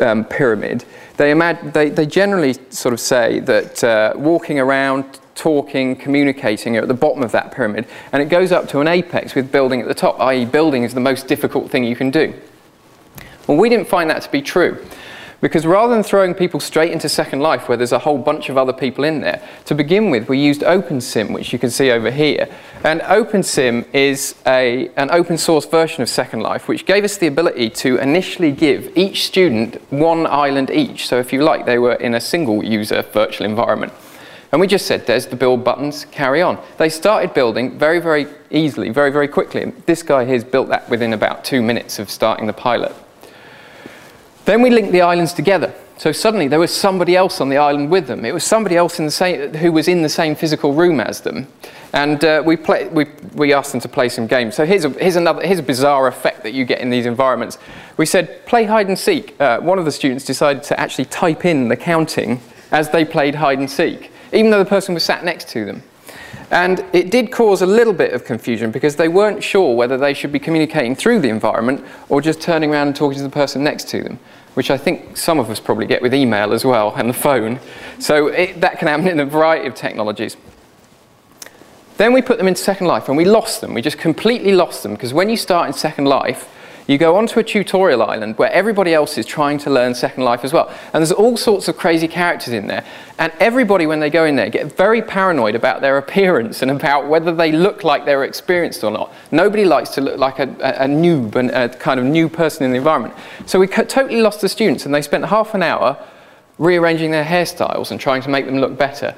um, 0.00 0.24
pyramid, 0.24 0.84
they, 1.16 1.30
imag- 1.30 1.72
they, 1.72 1.90
they, 1.90 2.06
generally 2.06 2.54
sort 2.70 2.92
of 2.92 2.98
say 2.98 3.38
that 3.40 3.84
uh, 3.84 4.12
walking 4.16 4.58
around, 4.58 5.20
talking, 5.36 5.94
communicating 5.94 6.76
are 6.76 6.82
at 6.82 6.88
the 6.88 6.94
bottom 6.94 7.22
of 7.22 7.30
that 7.32 7.52
pyramid, 7.52 7.86
and 8.12 8.20
it 8.20 8.28
goes 8.28 8.50
up 8.50 8.68
to 8.70 8.80
an 8.80 8.88
apex 8.88 9.34
with 9.34 9.52
building 9.52 9.80
at 9.80 9.86
the 9.86 9.94
top, 9.94 10.18
i.e., 10.20 10.44
building 10.44 10.82
is 10.82 10.94
the 10.94 11.00
most 11.00 11.28
difficult 11.28 11.70
thing 11.70 11.84
you 11.84 11.94
can 11.94 12.10
do. 12.10 12.34
Well, 13.46 13.58
we 13.58 13.68
didn't 13.68 13.88
find 13.88 14.10
that 14.10 14.22
to 14.22 14.30
be 14.30 14.42
true. 14.42 14.84
Because 15.40 15.66
rather 15.66 15.92
than 15.92 16.02
throwing 16.02 16.34
people 16.34 16.60
straight 16.60 16.92
into 16.92 17.08
Second 17.08 17.40
Life, 17.40 17.68
where 17.68 17.76
there's 17.76 17.92
a 17.92 17.98
whole 17.98 18.18
bunch 18.18 18.48
of 18.48 18.56
other 18.56 18.72
people 18.72 19.04
in 19.04 19.20
there, 19.20 19.42
to 19.66 19.74
begin 19.74 20.10
with, 20.10 20.28
we 20.28 20.38
used 20.38 20.62
OpenSim, 20.62 21.32
which 21.32 21.52
you 21.52 21.58
can 21.58 21.70
see 21.70 21.90
over 21.90 22.10
here. 22.10 22.48
And 22.82 23.00
OpenSim 23.02 23.86
is 23.92 24.34
a, 24.46 24.88
an 24.96 25.10
open 25.10 25.36
source 25.36 25.66
version 25.66 26.02
of 26.02 26.08
Second 26.08 26.40
Life, 26.40 26.68
which 26.68 26.86
gave 26.86 27.04
us 27.04 27.18
the 27.18 27.26
ability 27.26 27.70
to 27.70 27.98
initially 27.98 28.52
give 28.52 28.96
each 28.96 29.24
student 29.24 29.76
one 29.92 30.26
island 30.26 30.70
each. 30.70 31.06
So 31.06 31.18
if 31.18 31.32
you 31.32 31.42
like, 31.42 31.66
they 31.66 31.78
were 31.78 31.94
in 31.94 32.14
a 32.14 32.20
single 32.20 32.64
user 32.64 33.02
virtual 33.02 33.46
environment. 33.46 33.92
And 34.52 34.60
we 34.60 34.68
just 34.68 34.86
said, 34.86 35.04
there's 35.06 35.26
the 35.26 35.34
build 35.34 35.64
buttons, 35.64 36.04
carry 36.12 36.40
on. 36.40 36.62
They 36.78 36.88
started 36.88 37.34
building 37.34 37.76
very, 37.76 37.98
very 37.98 38.28
easily, 38.50 38.88
very, 38.90 39.10
very 39.10 39.26
quickly. 39.26 39.72
This 39.86 40.04
guy 40.04 40.24
here's 40.24 40.44
built 40.44 40.68
that 40.68 40.88
within 40.88 41.12
about 41.12 41.44
two 41.44 41.60
minutes 41.60 41.98
of 41.98 42.08
starting 42.08 42.46
the 42.46 42.52
pilot. 42.52 42.94
Then 44.44 44.60
we 44.60 44.70
linked 44.70 44.92
the 44.92 45.00
islands 45.00 45.32
together. 45.32 45.74
So 45.96 46.12
suddenly 46.12 46.48
there 46.48 46.58
was 46.58 46.74
somebody 46.74 47.16
else 47.16 47.40
on 47.40 47.48
the 47.48 47.56
island 47.56 47.90
with 47.90 48.06
them. 48.06 48.24
It 48.24 48.34
was 48.34 48.44
somebody 48.44 48.76
else 48.76 48.96
same, 49.14 49.54
who 49.54 49.72
was 49.72 49.88
in 49.88 50.02
the 50.02 50.08
same 50.08 50.34
physical 50.34 50.74
room 50.74 51.00
as 51.00 51.20
them. 51.20 51.46
And 51.92 52.24
uh, 52.24 52.42
we, 52.44 52.56
play, 52.56 52.88
we, 52.88 53.06
we 53.34 53.52
asked 53.52 53.70
them 53.70 53.80
to 53.82 53.88
play 53.88 54.08
some 54.08 54.26
games. 54.26 54.56
So 54.56 54.66
here's 54.66 54.84
a, 54.84 54.90
here's, 54.90 55.16
another, 55.16 55.46
here's 55.46 55.60
a 55.60 55.62
bizarre 55.62 56.08
effect 56.08 56.42
that 56.42 56.52
you 56.52 56.64
get 56.64 56.80
in 56.80 56.90
these 56.90 57.06
environments. 57.06 57.58
We 57.96 58.06
said, 58.06 58.44
play 58.46 58.64
hide 58.64 58.88
and 58.88 58.98
seek. 58.98 59.40
Uh, 59.40 59.60
one 59.60 59.78
of 59.78 59.84
the 59.84 59.92
students 59.92 60.24
decided 60.24 60.64
to 60.64 60.80
actually 60.80 61.04
type 61.04 61.44
in 61.44 61.68
the 61.68 61.76
counting 61.76 62.40
as 62.72 62.90
they 62.90 63.04
played 63.04 63.36
hide 63.36 63.60
and 63.60 63.70
seek, 63.70 64.10
even 64.32 64.50
though 64.50 64.58
the 64.58 64.68
person 64.68 64.92
was 64.92 65.04
sat 65.04 65.24
next 65.24 65.48
to 65.50 65.64
them. 65.64 65.82
And 66.54 66.84
it 66.92 67.10
did 67.10 67.32
cause 67.32 67.62
a 67.62 67.66
little 67.66 67.92
bit 67.92 68.12
of 68.12 68.24
confusion 68.24 68.70
because 68.70 68.94
they 68.94 69.08
weren't 69.08 69.42
sure 69.42 69.74
whether 69.74 69.98
they 69.98 70.14
should 70.14 70.30
be 70.30 70.38
communicating 70.38 70.94
through 70.94 71.18
the 71.18 71.28
environment 71.28 71.84
or 72.08 72.20
just 72.20 72.40
turning 72.40 72.70
around 72.70 72.86
and 72.86 72.96
talking 72.96 73.16
to 73.16 73.24
the 73.24 73.28
person 73.28 73.64
next 73.64 73.88
to 73.88 74.04
them, 74.04 74.20
which 74.54 74.70
I 74.70 74.78
think 74.78 75.16
some 75.16 75.40
of 75.40 75.50
us 75.50 75.58
probably 75.58 75.86
get 75.86 76.00
with 76.00 76.14
email 76.14 76.52
as 76.52 76.64
well 76.64 76.94
and 76.94 77.10
the 77.10 77.14
phone. 77.14 77.58
So 77.98 78.28
it, 78.28 78.60
that 78.60 78.78
can 78.78 78.86
happen 78.86 79.08
in 79.08 79.18
a 79.18 79.26
variety 79.26 79.66
of 79.66 79.74
technologies. 79.74 80.36
Then 81.96 82.12
we 82.12 82.22
put 82.22 82.38
them 82.38 82.46
into 82.46 82.62
Second 82.62 82.86
Life 82.86 83.08
and 83.08 83.16
we 83.16 83.24
lost 83.24 83.60
them. 83.60 83.74
We 83.74 83.82
just 83.82 83.98
completely 83.98 84.52
lost 84.52 84.84
them 84.84 84.92
because 84.92 85.12
when 85.12 85.28
you 85.28 85.36
start 85.36 85.66
in 85.66 85.72
Second 85.72 86.04
Life, 86.04 86.48
you 86.86 86.98
go 86.98 87.16
onto 87.16 87.40
a 87.40 87.42
tutorial 87.42 88.02
island 88.02 88.36
where 88.36 88.52
everybody 88.52 88.92
else 88.92 89.16
is 89.16 89.24
trying 89.24 89.58
to 89.58 89.70
learn 89.70 89.94
Second 89.94 90.24
Life 90.24 90.44
as 90.44 90.52
well. 90.52 90.68
And 90.92 91.00
there's 91.00 91.12
all 91.12 91.36
sorts 91.36 91.66
of 91.68 91.78
crazy 91.78 92.08
characters 92.08 92.52
in 92.52 92.66
there. 92.66 92.84
And 93.18 93.32
everybody, 93.40 93.86
when 93.86 94.00
they 94.00 94.10
go 94.10 94.24
in 94.26 94.36
there, 94.36 94.50
get 94.50 94.76
very 94.76 95.00
paranoid 95.00 95.54
about 95.54 95.80
their 95.80 95.96
appearance 96.04 96.60
and 96.60 96.70
about 96.70 97.08
whether 97.08 97.34
they 97.34 97.52
look 97.52 97.84
like 97.84 98.04
they're 98.04 98.24
experienced 98.24 98.84
or 98.84 98.90
not. 98.90 99.12
Nobody 99.30 99.64
likes 99.64 99.90
to 99.90 100.02
look 100.02 100.18
like 100.18 100.38
a, 100.38 100.48
a, 100.60 100.84
a 100.84 100.86
noob 100.86 101.36
and 101.36 101.50
a 101.50 101.70
kind 101.70 101.98
of 101.98 102.04
new 102.04 102.28
person 102.28 102.64
in 102.64 102.72
the 102.72 102.78
environment. 102.78 103.14
So 103.46 103.58
we 103.58 103.66
totally 103.66 104.20
lost 104.20 104.42
the 104.42 104.48
students 104.48 104.84
and 104.84 104.94
they 104.94 105.02
spent 105.02 105.24
half 105.24 105.54
an 105.54 105.62
hour 105.62 105.96
rearranging 106.58 107.10
their 107.10 107.24
hairstyles 107.24 107.90
and 107.90 107.98
trying 107.98 108.22
to 108.22 108.28
make 108.28 108.46
them 108.46 108.58
look 108.58 108.76
better. 108.76 109.14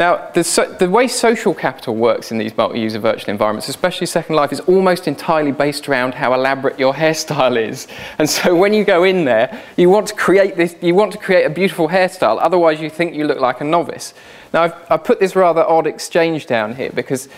Now, 0.00 0.30
the, 0.32 0.42
so, 0.42 0.64
the, 0.64 0.88
way 0.88 1.08
social 1.08 1.52
capital 1.52 1.94
works 1.94 2.32
in 2.32 2.38
these 2.38 2.56
multi-user 2.56 2.98
virtual 2.98 3.32
environments, 3.32 3.68
especially 3.68 4.06
Second 4.06 4.34
Life, 4.34 4.50
is 4.50 4.60
almost 4.60 5.06
entirely 5.06 5.52
based 5.52 5.90
around 5.90 6.14
how 6.14 6.32
elaborate 6.32 6.78
your 6.78 6.94
hairstyle 7.02 7.62
is. 7.62 7.86
And 8.16 8.28
so 8.28 8.56
when 8.56 8.72
you 8.72 8.82
go 8.82 9.04
in 9.04 9.26
there, 9.26 9.62
you 9.76 9.90
want 9.90 10.06
to 10.06 10.14
create 10.14 10.56
this, 10.56 10.74
you 10.80 10.94
want 10.94 11.12
to 11.12 11.18
create 11.18 11.44
a 11.44 11.50
beautiful 11.50 11.86
hairstyle, 11.86 12.38
otherwise 12.40 12.80
you 12.80 12.88
think 12.88 13.14
you 13.14 13.26
look 13.26 13.40
like 13.40 13.60
a 13.60 13.64
novice. 13.64 14.14
Now, 14.54 14.62
I've, 14.62 14.74
I've 14.88 15.04
put 15.04 15.20
this 15.20 15.36
rather 15.36 15.62
odd 15.68 15.86
exchange 15.86 16.46
down 16.46 16.76
here 16.76 16.90
because 16.94 17.28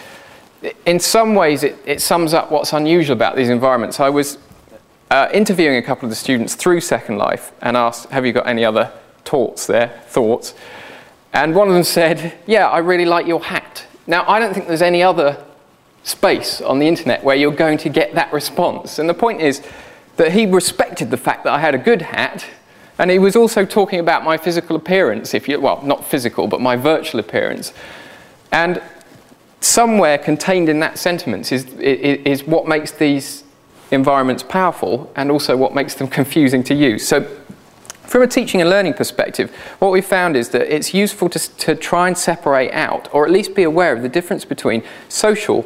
in 0.87 1.01
some 1.01 1.35
ways 1.35 1.65
it, 1.65 1.77
it 1.85 2.01
sums 2.01 2.33
up 2.33 2.53
what's 2.53 2.73
unusual 2.73 3.17
about 3.17 3.35
these 3.35 3.49
environments. 3.49 3.99
I 3.99 4.09
was 4.09 4.39
uh, 5.11 5.29
interviewing 5.35 5.79
a 5.79 5.83
couple 5.83 6.07
of 6.07 6.11
the 6.11 6.17
students 6.17 6.55
through 6.55 6.83
Second 6.83 7.19
Life 7.19 7.51
and 7.61 7.77
asked, 7.77 8.11
have 8.11 8.25
you 8.25 8.33
got 8.33 8.47
any 8.47 8.65
other 8.65 8.93
thoughts 9.25 9.67
there, 9.67 10.01
thoughts? 10.07 10.55
And 11.33 11.55
one 11.55 11.69
of 11.69 11.75
them 11.75 11.85
said, 11.85 12.39
Yeah, 12.47 12.69
I 12.69 12.79
really 12.79 13.05
like 13.07 13.27
your 13.27 13.43
hat. 13.43 13.87
Now, 14.07 14.29
I 14.29 14.39
don't 14.39 14.53
think 14.53 14.67
there's 14.67 14.83
any 14.83 15.03
other 15.03 15.43
space 16.03 16.61
on 16.61 16.79
the 16.79 16.89
internet 16.89 17.23
where 17.23 17.37
you're 17.37 17.55
going 17.55 17.79
to 17.79 17.89
get 17.89 18.15
that 18.15 18.33
response. 18.33 18.99
And 18.99 19.09
the 19.09 19.15
point 19.15 19.41
is 19.41 19.63
that 20.17 20.33
he 20.33 20.47
respected 20.47 21.11
the 21.11 21.17
fact 21.17 21.45
that 21.45 21.53
I 21.53 21.61
had 21.61 21.75
a 21.75 21.79
good 21.79 22.03
hat, 22.03 22.45
and 22.99 23.11
he 23.11 23.19
was 23.19 23.37
also 23.37 23.65
talking 23.65 24.01
about 24.01 24.25
my 24.25 24.37
physical 24.37 24.77
appearance, 24.77 25.35
if 25.35 25.49
you, 25.49 25.61
well, 25.61 25.81
not 25.83 26.05
physical, 26.05 26.47
but 26.47 26.61
my 26.61 26.77
virtual 26.77 27.21
appearance. 27.21 27.73
And 28.51 28.83
somewhere 29.61 30.19
contained 30.19 30.69
in 30.69 30.81
that 30.81 30.99
sentiment 30.99 31.53
is, 31.53 31.65
is, 31.75 32.21
is 32.25 32.45
what 32.45 32.67
makes 32.67 32.93
these 32.93 33.45
environments 33.93 34.43
powerful 34.43 35.11
and 35.17 35.31
also 35.31 35.57
what 35.57 35.75
makes 35.75 35.95
them 35.95 36.09
confusing 36.09 36.63
to 36.65 36.75
use. 36.75 37.07
So 37.07 37.29
from 38.13 38.21
a 38.21 38.27
teaching 38.27 38.61
and 38.61 38.69
learning 38.69 38.93
perspective, 38.93 39.51
what 39.79 39.91
we 39.91 40.03
found 40.03 40.37
is 40.37 40.51
that 40.51 40.71
it's 40.71 40.93
useful 40.93 41.31
to, 41.31 41.39
to 41.57 41.75
try 41.75 42.09
and 42.09 42.19
separate 42.19 42.71
out, 42.73 43.09
or 43.15 43.25
at 43.25 43.31
least 43.31 43.55
be 43.55 43.63
aware 43.63 43.97
of 43.97 44.03
the 44.03 44.09
difference 44.09 44.45
between 44.45 44.83
social 45.09 45.65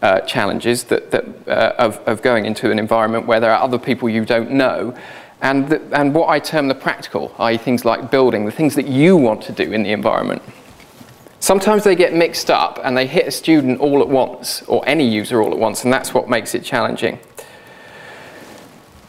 uh, 0.00 0.20
challenges 0.20 0.84
that, 0.84 1.10
that, 1.10 1.24
uh, 1.48 1.74
of, 1.78 1.96
of 2.06 2.22
going 2.22 2.46
into 2.46 2.70
an 2.70 2.78
environment 2.78 3.26
where 3.26 3.40
there 3.40 3.52
are 3.52 3.60
other 3.60 3.76
people 3.76 4.08
you 4.08 4.24
don't 4.24 4.52
know, 4.52 4.96
and, 5.42 5.68
the, 5.68 5.82
and 5.90 6.14
what 6.14 6.28
I 6.28 6.38
term 6.38 6.68
the 6.68 6.76
practical, 6.76 7.34
i.e., 7.40 7.58
things 7.58 7.84
like 7.84 8.08
building, 8.08 8.44
the 8.44 8.52
things 8.52 8.76
that 8.76 8.86
you 8.86 9.16
want 9.16 9.42
to 9.42 9.52
do 9.52 9.72
in 9.72 9.82
the 9.82 9.90
environment. 9.90 10.42
Sometimes 11.40 11.82
they 11.82 11.96
get 11.96 12.14
mixed 12.14 12.52
up 12.52 12.78
and 12.84 12.96
they 12.96 13.08
hit 13.08 13.26
a 13.26 13.32
student 13.32 13.80
all 13.80 14.00
at 14.00 14.08
once, 14.08 14.62
or 14.68 14.80
any 14.86 15.08
user 15.08 15.42
all 15.42 15.50
at 15.50 15.58
once, 15.58 15.82
and 15.82 15.92
that's 15.92 16.14
what 16.14 16.28
makes 16.28 16.54
it 16.54 16.62
challenging. 16.62 17.18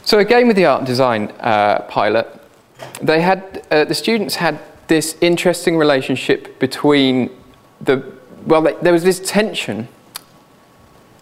So, 0.02 0.18
again, 0.18 0.48
with 0.48 0.56
the 0.56 0.64
art 0.64 0.80
and 0.80 0.86
design 0.88 1.28
uh, 1.38 1.82
pilot, 1.82 2.40
they 3.00 3.20
had, 3.20 3.66
uh, 3.70 3.84
the 3.84 3.94
students 3.94 4.36
had 4.36 4.58
this 4.88 5.16
interesting 5.20 5.76
relationship 5.76 6.58
between 6.58 7.30
the, 7.80 8.04
well, 8.46 8.62
they, 8.62 8.74
there 8.82 8.92
was 8.92 9.04
this 9.04 9.20
tension 9.24 9.88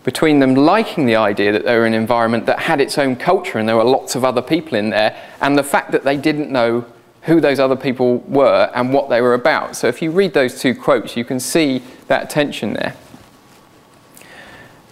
between 0.03 0.39
them 0.39 0.55
liking 0.55 1.07
the 1.07 1.17
idea 1.17 1.53
that 1.53 1.65
they 1.65 1.77
were 1.77 1.87
in 1.87 1.93
an 1.93 2.01
environment 2.01 2.47
that 2.47 2.61
had 2.61 2.81
its 2.81 2.97
own 2.97 3.15
culture 3.17 3.59
and 3.59 3.69
there 3.69 3.77
were 3.77 3.85
lots 3.85 4.15
of 4.15 4.25
other 4.25 4.43
people 4.43 4.77
in 4.77 4.91
there, 4.91 5.17
and 5.41 5.59
the 5.59 5.63
fact 5.63 5.93
that 5.93 6.05
they 6.05 6.17
didn't 6.17 6.51
know 6.51 6.85
who 7.23 7.41
those 7.41 7.61
other 7.61 7.77
people 7.77 8.19
were 8.21 8.71
and 8.75 8.95
what 8.95 9.11
they 9.11 9.21
were 9.21 9.35
about. 9.35 9.77
So 9.77 9.89
if 9.89 10.01
you 10.01 10.11
read 10.11 10.33
those 10.33 10.59
two 10.61 10.75
quotes, 10.75 11.17
you 11.17 11.25
can 11.25 11.39
see 11.39 11.83
that 12.09 12.31
tension 12.31 12.73
there. 12.73 12.97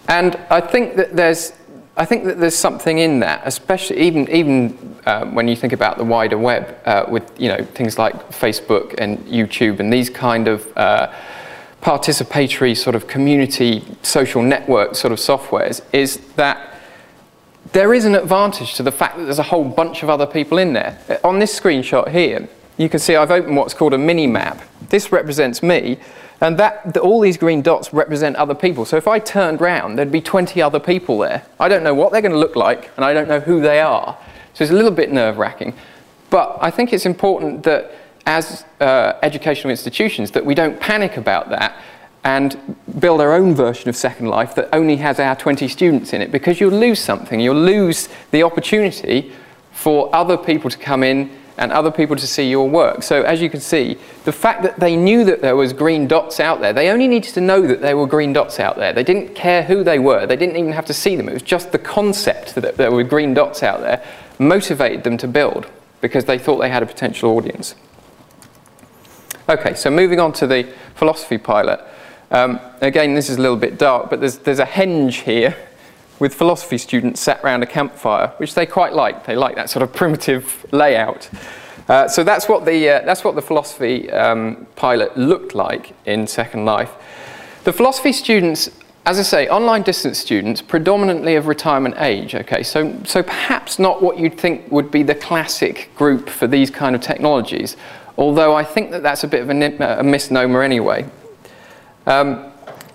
And 0.07 0.35
I 0.49 0.61
think 0.61 0.95
that 0.95 1.15
there's 1.15 1.53
I 1.99 2.05
think 2.05 2.23
that 2.23 2.39
there's 2.39 2.55
something 2.55 2.97
in 2.97 3.19
that, 3.19 3.41
especially 3.43 3.99
even 3.99 4.29
even 4.29 4.95
um, 5.05 5.35
when 5.35 5.49
you 5.49 5.55
think 5.57 5.73
about 5.73 5.97
the 5.97 6.05
wider 6.05 6.37
web 6.37 6.79
uh, 6.85 7.03
with 7.09 7.29
you 7.37 7.49
know 7.49 7.61
things 7.61 7.99
like 7.99 8.15
Facebook 8.31 8.95
and 8.97 9.19
YouTube 9.25 9.81
and 9.81 9.91
these 9.91 10.09
kind 10.09 10.47
of 10.47 10.65
uh, 10.77 11.13
participatory 11.81 12.75
sort 12.77 12.95
of 12.95 13.07
community 13.07 13.83
social 14.01 14.41
network 14.41 14.95
sort 14.95 15.11
of 15.11 15.19
softwares, 15.19 15.81
is 15.91 16.19
that 16.37 16.79
there 17.73 17.93
is 17.93 18.05
an 18.05 18.15
advantage 18.15 18.75
to 18.75 18.83
the 18.83 18.93
fact 18.93 19.17
that 19.17 19.25
there's 19.25 19.39
a 19.39 19.43
whole 19.51 19.65
bunch 19.65 20.01
of 20.01 20.09
other 20.09 20.25
people 20.25 20.57
in 20.57 20.71
there. 20.71 21.19
On 21.25 21.37
this 21.37 21.59
screenshot 21.59 22.09
here, 22.09 22.47
you 22.77 22.87
can 22.87 22.99
see 22.99 23.17
I've 23.17 23.29
opened 23.29 23.57
what's 23.57 23.73
called 23.73 23.93
a 23.93 23.97
mini 23.97 24.25
map. 24.25 24.61
This 24.87 25.11
represents 25.11 25.61
me, 25.61 25.99
and 26.41 26.57
that, 26.57 26.93
the, 26.93 27.01
all 27.01 27.19
these 27.19 27.37
green 27.37 27.61
dots 27.61 27.93
represent 27.93 28.35
other 28.37 28.55
people. 28.55 28.85
So 28.85 28.95
if 28.97 29.07
I 29.07 29.19
turned 29.19 29.59
round, 29.59 29.97
there'd 29.97 30.11
be 30.11 30.21
20 30.21 30.61
other 30.61 30.79
people 30.79 31.17
there. 31.19 31.45
I 31.59 31.67
don't 31.67 31.83
know 31.83 31.93
what 31.93 32.11
they're 32.11 32.21
going 32.21 32.31
to 32.31 32.37
look 32.37 32.55
like, 32.55 32.91
and 32.95 33.03
I 33.03 33.13
don't 33.13 33.27
know 33.27 33.41
who 33.41 33.61
they 33.61 33.81
are. 33.81 34.17
So 34.53 34.63
it's 34.63 34.71
a 34.71 34.75
little 34.75 34.91
bit 34.91 35.11
nerve 35.11 35.37
wracking. 35.37 35.73
But 36.29 36.57
I 36.61 36.71
think 36.71 36.93
it's 36.93 37.05
important 37.05 37.63
that 37.63 37.91
as 38.25 38.63
uh, 38.79 39.13
educational 39.23 39.71
institutions 39.71 40.31
that 40.31 40.45
we 40.45 40.53
don't 40.53 40.79
panic 40.79 41.17
about 41.17 41.49
that 41.49 41.81
and 42.23 42.75
build 42.99 43.21
our 43.21 43.33
own 43.33 43.55
version 43.55 43.89
of 43.89 43.95
Second 43.95 44.27
Life 44.27 44.55
that 44.55 44.69
only 44.73 44.97
has 44.97 45.19
our 45.19 45.35
20 45.35 45.67
students 45.67 46.13
in 46.13 46.21
it 46.21 46.31
because 46.31 46.59
you'll 46.59 46.71
lose 46.71 46.99
something. 46.99 47.39
You'll 47.39 47.55
lose 47.55 48.09
the 48.31 48.43
opportunity 48.43 49.31
for 49.71 50.13
other 50.13 50.37
people 50.37 50.69
to 50.69 50.77
come 50.77 51.03
in 51.03 51.31
and 51.59 51.73
other 51.73 51.91
people 51.91 52.15
to 52.15 52.25
see 52.25 52.49
your 52.49 52.69
work. 52.69 53.03
So 53.03 53.21
as 53.23 53.41
you 53.41 53.49
can 53.49 53.59
see, 53.59 53.97
the 54.23 54.31
fact 54.31 54.63
that 54.63 54.79
they 54.79 54.95
knew 54.95 55.25
that 55.25 55.41
there 55.41 55.57
was 55.57 55.73
green 55.73 56.07
dots 56.07 56.39
out 56.39 56.61
there, 56.61 56.71
they 56.71 56.89
only 56.89 57.07
needed 57.07 57.33
to 57.33 57.41
know 57.41 57.67
that 57.67 57.81
there 57.81 57.97
were 57.97 58.07
green 58.07 58.31
dots 58.31 58.61
out 58.61 58.77
there. 58.77 58.93
They 58.93 59.03
didn't 59.03 59.35
care 59.35 59.63
who 59.63 59.83
they 59.83 59.99
were. 59.99 60.25
They 60.25 60.37
didn't 60.37 60.55
even 60.55 60.71
have 60.71 60.85
to 60.85 60.93
see 60.93 61.17
them. 61.17 61.27
It 61.27 61.33
was 61.33 61.41
just 61.41 61.73
the 61.73 61.77
concept 61.77 62.55
that 62.55 62.77
there 62.77 62.91
were 62.91 63.03
green 63.03 63.33
dots 63.33 63.61
out 63.61 63.81
there 63.81 64.03
motivated 64.39 65.03
them 65.03 65.17
to 65.17 65.27
build 65.27 65.67
because 65.99 66.23
they 66.23 66.39
thought 66.39 66.59
they 66.59 66.69
had 66.69 66.81
a 66.81 66.85
potential 66.85 67.31
audience. 67.31 67.75
Okay, 69.49 69.73
so 69.73 69.91
moving 69.91 70.21
on 70.21 70.31
to 70.33 70.47
the 70.47 70.63
philosophy 70.95 71.37
pilot. 71.37 71.81
Um, 72.31 72.61
again, 72.79 73.15
this 73.15 73.29
is 73.29 73.35
a 73.35 73.41
little 73.41 73.57
bit 73.57 73.77
dark, 73.77 74.09
but 74.09 74.21
there's, 74.21 74.37
there's 74.37 74.59
a 74.59 74.65
hinge 74.65 75.17
here 75.17 75.57
with 76.19 76.33
philosophy 76.33 76.77
students 76.77 77.21
sat 77.21 77.41
around 77.43 77.63
a 77.63 77.65
campfire, 77.65 78.33
which 78.37 78.53
they 78.53 78.65
quite 78.65 78.93
like. 78.93 79.25
They 79.25 79.35
like 79.35 79.55
that 79.55 79.69
sort 79.69 79.83
of 79.83 79.93
primitive 79.93 80.65
layout. 80.71 81.29
Uh, 81.87 82.07
so 82.07 82.23
that's 82.23 82.47
what 82.47 82.65
the, 82.65 82.89
uh, 82.89 83.05
that's 83.05 83.23
what 83.23 83.35
the 83.35 83.41
philosophy 83.41 84.11
um, 84.11 84.67
pilot 84.75 85.17
looked 85.17 85.55
like 85.55 85.93
in 86.05 86.27
Second 86.27 86.65
Life. 86.65 86.91
The 87.63 87.73
philosophy 87.73 88.13
students, 88.13 88.69
as 89.05 89.17
I 89.17 89.23
say, 89.23 89.47
online 89.47 89.81
distance 89.81 90.19
students, 90.19 90.61
predominantly 90.61 91.35
of 91.35 91.47
retirement 91.47 91.95
age, 91.97 92.35
okay, 92.35 92.61
so, 92.61 93.01
so 93.05 93.23
perhaps 93.23 93.79
not 93.79 94.03
what 94.03 94.19
you'd 94.19 94.37
think 94.37 94.71
would 94.71 94.91
be 94.91 95.01
the 95.01 95.15
classic 95.15 95.89
group 95.95 96.29
for 96.29 96.45
these 96.45 96.69
kind 96.69 96.95
of 96.95 97.01
technologies, 97.01 97.75
although 98.17 98.55
I 98.55 98.63
think 98.63 98.91
that 98.91 99.01
that's 99.01 99.23
a 99.23 99.27
bit 99.27 99.41
of 99.41 99.49
a, 99.49 99.99
a 99.99 100.03
misnomer 100.03 100.61
anyway. 100.61 101.05
Um, 102.05 102.48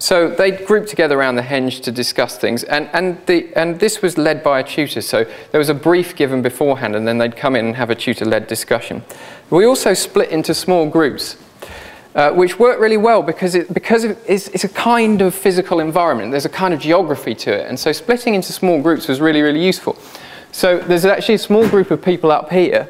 so 0.04 0.28
they 0.28 0.50
grouped 0.50 0.88
together 0.88 1.18
around 1.18 1.36
the 1.36 1.42
henge 1.42 1.82
to 1.84 1.90
discuss 1.90 2.36
things, 2.36 2.62
and, 2.64 2.90
and, 2.92 3.24
the, 3.26 3.48
and 3.56 3.80
this 3.80 4.02
was 4.02 4.18
led 4.18 4.42
by 4.42 4.60
a 4.60 4.62
tutor. 4.62 5.00
So 5.00 5.24
there 5.50 5.58
was 5.58 5.70
a 5.70 5.74
brief 5.74 6.14
given 6.14 6.42
beforehand, 6.42 6.94
and 6.94 7.08
then 7.08 7.18
they'd 7.18 7.36
come 7.36 7.56
in 7.56 7.66
and 7.66 7.76
have 7.76 7.90
a 7.90 7.94
tutor 7.94 8.24
led 8.24 8.46
discussion. 8.46 9.02
We 9.50 9.64
also 9.64 9.94
split 9.94 10.30
into 10.30 10.52
small 10.54 10.88
groups. 10.88 11.36
Uh, 12.14 12.30
which 12.30 12.60
worked 12.60 12.80
really 12.80 12.96
well 12.96 13.24
because, 13.24 13.56
it, 13.56 13.74
because 13.74 14.04
it's, 14.04 14.46
it's, 14.46 14.62
a 14.62 14.68
kind 14.68 15.20
of 15.20 15.34
physical 15.34 15.80
environment. 15.80 16.30
There's 16.30 16.44
a 16.44 16.48
kind 16.48 16.72
of 16.72 16.78
geography 16.78 17.34
to 17.34 17.52
it. 17.52 17.66
And 17.68 17.76
so 17.76 17.90
splitting 17.90 18.34
into 18.34 18.52
small 18.52 18.80
groups 18.80 19.08
was 19.08 19.20
really, 19.20 19.42
really 19.42 19.60
useful. 19.60 19.98
So 20.52 20.78
there's 20.78 21.04
actually 21.04 21.34
a 21.34 21.38
small 21.38 21.68
group 21.68 21.90
of 21.90 22.00
people 22.00 22.30
up 22.30 22.52
here 22.52 22.88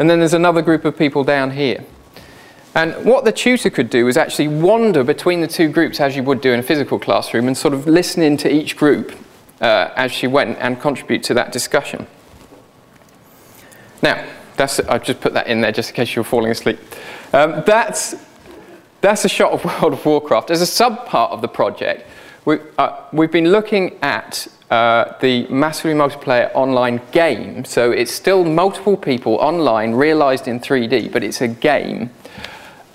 And 0.00 0.08
then 0.08 0.18
there's 0.18 0.32
another 0.32 0.62
group 0.62 0.86
of 0.86 0.96
people 0.96 1.24
down 1.24 1.50
here. 1.50 1.84
And 2.74 3.04
what 3.04 3.24
the 3.24 3.32
tutor 3.32 3.68
could 3.68 3.90
do 3.90 4.06
is 4.06 4.16
actually 4.16 4.48
wander 4.48 5.02
between 5.02 5.40
the 5.40 5.48
two 5.48 5.68
groups 5.68 6.00
as 6.00 6.14
you 6.14 6.22
would 6.22 6.40
do 6.40 6.52
in 6.52 6.60
a 6.60 6.62
physical 6.62 6.98
classroom 6.98 7.48
and 7.48 7.56
sort 7.56 7.74
of 7.74 7.86
listen 7.86 8.22
into 8.22 8.52
each 8.52 8.76
group 8.76 9.12
uh, 9.60 9.90
as 9.96 10.12
she 10.12 10.26
went 10.26 10.56
and 10.58 10.80
contribute 10.80 11.22
to 11.24 11.34
that 11.34 11.52
discussion. 11.52 12.06
Now, 14.02 14.24
that's, 14.56 14.78
I've 14.80 15.04
just 15.04 15.20
put 15.20 15.34
that 15.34 15.48
in 15.48 15.60
there 15.60 15.72
just 15.72 15.90
in 15.90 15.96
case 15.96 16.14
you 16.14 16.20
were 16.20 16.24
falling 16.24 16.52
asleep. 16.52 16.78
Um, 17.32 17.62
that's, 17.66 18.14
that's 19.00 19.24
a 19.24 19.28
shot 19.28 19.52
of 19.52 19.64
World 19.82 19.94
of 19.94 20.06
Warcraft. 20.06 20.50
As 20.50 20.62
a 20.62 20.66
sub 20.66 21.06
part 21.06 21.32
of 21.32 21.42
the 21.42 21.48
project, 21.48 22.06
we, 22.44 22.58
uh, 22.78 23.04
we've 23.12 23.32
been 23.32 23.50
looking 23.50 23.98
at 24.00 24.46
uh, 24.70 25.16
the 25.20 25.46
massively 25.48 25.94
multiplayer 25.94 26.50
online 26.54 27.00
game. 27.10 27.64
So 27.64 27.90
it's 27.90 28.12
still 28.12 28.44
multiple 28.44 28.96
people 28.96 29.34
online 29.34 29.92
realized 29.92 30.46
in 30.46 30.60
3D, 30.60 31.12
but 31.12 31.24
it's 31.24 31.40
a 31.40 31.48
game. 31.48 32.10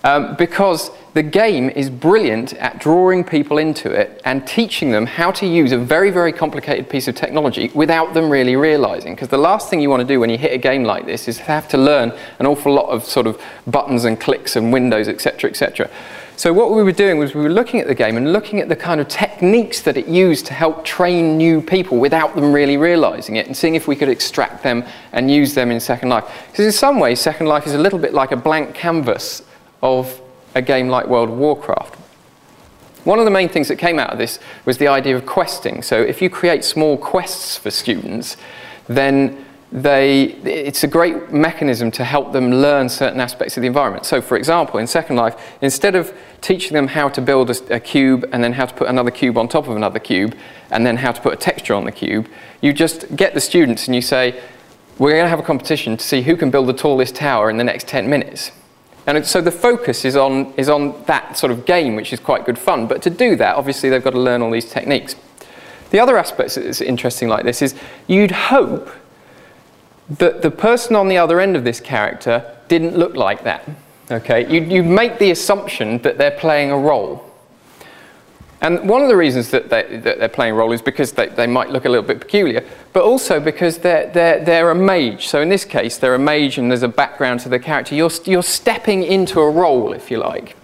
Um, 0.06 0.36
because 0.36 0.92
the 1.16 1.24
game 1.24 1.68
is 1.72 1.90
brilliant 1.90 2.54
at 2.54 2.80
drawing 2.80 3.24
people 3.24 3.58
into 3.58 3.90
it 3.90 4.22
and 4.24 4.46
teaching 4.46 4.92
them 4.92 5.08
how 5.08 5.32
to 5.32 5.48
use 5.48 5.72
a 5.72 5.80
very, 5.80 6.12
very 6.12 6.32
complicated 6.32 6.88
piece 6.88 7.08
of 7.08 7.16
technology 7.16 7.72
without 7.74 8.14
them 8.14 8.30
really 8.30 8.56
realizing. 8.56 9.16
Because 9.16 9.30
the 9.30 9.40
last 9.40 9.68
thing 9.68 9.82
you 9.82 9.90
want 9.90 10.02
to 10.02 10.08
do 10.08 10.20
when 10.20 10.30
you 10.30 10.38
hit 10.38 10.52
a 10.52 10.60
game 10.60 10.84
like 10.84 11.08
this 11.08 11.28
is 11.28 11.40
have 11.40 11.68
to 11.70 11.80
learn 11.80 12.14
an 12.38 12.46
awful 12.46 12.72
lot 12.72 12.88
of 12.90 13.04
sort 13.04 13.26
of 13.26 13.42
buttons 13.66 14.06
and 14.06 14.20
clicks 14.20 14.56
and 14.56 14.72
windows, 14.72 15.08
etc., 15.08 15.50
etc. 15.50 15.90
So 16.36 16.54
what 16.54 16.70
we 16.70 16.84
were 16.84 16.92
doing 16.92 17.18
was 17.18 17.34
we 17.34 17.42
were 17.42 17.50
looking 17.50 17.80
at 17.80 17.88
the 17.88 17.96
game 17.96 18.16
and 18.16 18.32
looking 18.32 18.60
at 18.60 18.70
the 18.70 18.76
kind 18.76 19.02
of 19.02 19.08
techniques 19.08 19.82
that 19.82 19.98
it 19.98 20.08
used 20.08 20.46
to 20.46 20.54
help 20.54 20.86
train 20.86 21.36
new 21.36 21.64
people 21.64 21.98
without 21.98 22.36
them 22.36 22.54
really 22.54 22.78
realizing 22.78 23.38
it 23.38 23.48
and 23.48 23.58
seeing 23.58 23.74
if 23.74 23.88
we 23.88 23.96
could 23.96 24.10
extract 24.10 24.62
them 24.62 24.84
and 25.14 25.32
use 25.32 25.56
them 25.56 25.72
in 25.72 25.80
Second 25.80 26.10
Life. 26.10 26.26
Because 26.52 26.66
in 26.66 26.72
some 26.72 27.00
ways, 27.00 27.20
Second 27.20 27.48
Life 27.48 27.66
is 27.66 27.74
a 27.74 27.80
little 27.80 27.98
bit 27.98 28.14
like 28.14 28.32
a 28.32 28.38
blank 28.38 28.76
canvas 28.76 29.42
of 29.82 30.22
a 30.54 30.62
game 30.62 30.90
like 30.90 31.08
World 31.08 31.30
of 31.30 31.38
Warcraft. 31.38 31.96
One 33.04 33.20
of 33.20 33.26
the 33.26 33.32
main 33.32 33.50
things 33.50 33.68
that 33.68 33.76
came 33.76 34.00
out 34.00 34.12
of 34.12 34.18
this 34.18 34.40
was 34.66 34.80
the 34.80 34.88
idea 34.88 35.16
of 35.16 35.26
questing. 35.26 35.84
So 35.84 36.02
if 36.02 36.22
you 36.22 36.30
create 36.30 36.66
small 36.66 36.98
quests 36.98 37.56
for 37.56 37.70
students, 37.70 38.36
then 38.88 39.46
they, 39.72 40.24
it's 40.44 40.84
a 40.84 40.88
great 40.88 41.32
mechanism 41.32 41.92
to 41.92 42.04
help 42.04 42.32
them 42.32 42.50
learn 42.50 42.88
certain 42.88 43.20
aspects 43.20 43.58
of 43.58 43.62
the 43.62 43.68
environment. 43.68 44.06
So 44.06 44.22
for 44.22 44.38
example, 44.38 44.80
in 44.80 44.88
Second 44.88 45.18
Life, 45.18 45.36
instead 45.62 45.96
of 45.96 46.18
teaching 46.42 46.74
them 46.74 46.88
how 46.88 47.10
to 47.10 47.22
build 47.22 47.50
a, 47.50 47.76
a 47.76 47.80
cube 47.80 48.28
and 48.32 48.44
then 48.44 48.54
how 48.54 48.66
to 48.66 48.74
put 48.74 48.88
another 48.88 49.12
cube 49.12 49.38
on 49.38 49.48
top 49.48 49.68
of 49.68 49.76
another 49.76 50.00
cube 50.00 50.36
and 50.72 50.86
then 50.86 50.98
how 50.98 51.12
to 51.12 51.22
put 51.22 51.34
a 51.34 51.38
texture 51.38 51.74
on 51.74 51.84
the 51.84 51.92
cube, 51.92 52.28
you 52.62 52.74
just 52.74 53.16
get 53.16 53.34
the 53.34 53.42
students 53.42 53.86
and 53.88 53.96
you 53.96 54.02
say, 54.02 54.42
we're 54.98 55.12
going 55.12 55.26
to 55.26 55.30
have 55.30 55.40
a 55.40 55.44
competition 55.44 55.98
to 55.98 56.04
see 56.04 56.22
who 56.22 56.38
can 56.38 56.50
build 56.50 56.68
the 56.68 56.74
tallest 56.74 57.16
tower 57.16 57.50
in 57.50 57.58
the 57.58 57.64
next 57.64 57.88
10 57.88 58.10
minutes. 58.10 58.52
And 59.08 59.26
so 59.26 59.40
the 59.40 59.52
focus 59.52 60.04
is 60.04 60.16
on, 60.16 60.54
is 60.58 60.68
on 60.68 61.04
that 61.06 61.38
sort 61.38 61.52
of 61.52 61.66
game, 61.66 61.96
which 61.96 62.12
is 62.12 62.20
quite 62.20 62.46
good 62.46 62.58
fun. 62.58 62.88
But 62.88 63.02
to 63.04 63.10
do 63.10 63.36
that, 63.36 63.56
obviously, 63.56 63.90
they've 63.90 64.04
got 64.04 64.12
to 64.12 64.20
learn 64.20 64.42
all 64.42 64.52
these 64.52 64.70
techniques. 64.70 65.16
The 65.92 66.00
other 66.00 66.18
aspect 66.18 66.56
that's 66.56 66.82
interesting 66.82 67.30
like 67.30 67.44
this 67.44 67.62
is 67.62 67.76
you'd 68.08 68.32
hope 68.32 68.90
that 70.10 70.42
the 70.42 70.52
person 70.52 70.96
on 70.96 71.08
the 71.08 71.18
other 71.18 71.40
end 71.40 71.56
of 71.56 71.64
this 71.64 71.80
character 71.80 72.56
didn't 72.68 72.98
look 72.98 73.16
like 73.16 73.44
that. 73.44 73.68
Okay? 74.12 74.52
You'd, 74.52 74.72
you'd 74.72 74.86
make 74.86 75.20
the 75.20 75.32
assumption 75.32 76.00
that 76.00 76.18
they're 76.18 76.38
playing 76.40 76.72
a 76.72 76.78
role. 76.78 77.32
And 78.62 78.88
one 78.90 79.02
of 79.02 79.10
the 79.10 79.18
reasons 79.18 79.52
that, 79.52 79.70
they, 79.70 79.98
they're 79.98 80.30
playing 80.30 80.54
a 80.54 80.56
role 80.56 80.72
is 80.72 80.82
because 80.82 81.12
they, 81.12 81.28
they 81.28 81.46
might 81.46 81.70
look 81.70 81.86
a 81.86 81.90
little 81.90 82.06
bit 82.06 82.20
peculiar, 82.20 82.64
but 82.94 83.04
also 83.04 83.40
because 83.40 83.80
they're, 83.80 84.10
they're, 84.12 84.44
they're 84.44 84.72
a 84.72 84.76
mage. 84.76 85.28
So 85.28 85.42
in 85.42 85.50
this 85.50 85.66
case, 85.66 85.98
they're 85.98 86.16
a 86.16 86.20
mage 86.20 86.58
and 86.58 86.72
there's 86.72 86.84
a 86.84 86.88
background 86.88 87.42
to 87.42 87.50
the 87.50 87.60
character. 87.60 87.96
You're, 87.96 88.12
you're 88.24 88.44
stepping 88.44 89.04
into 89.04 89.40
a 89.40 89.50
role, 89.50 89.94
if 89.94 90.10
you 90.10 90.18
like, 90.18 90.56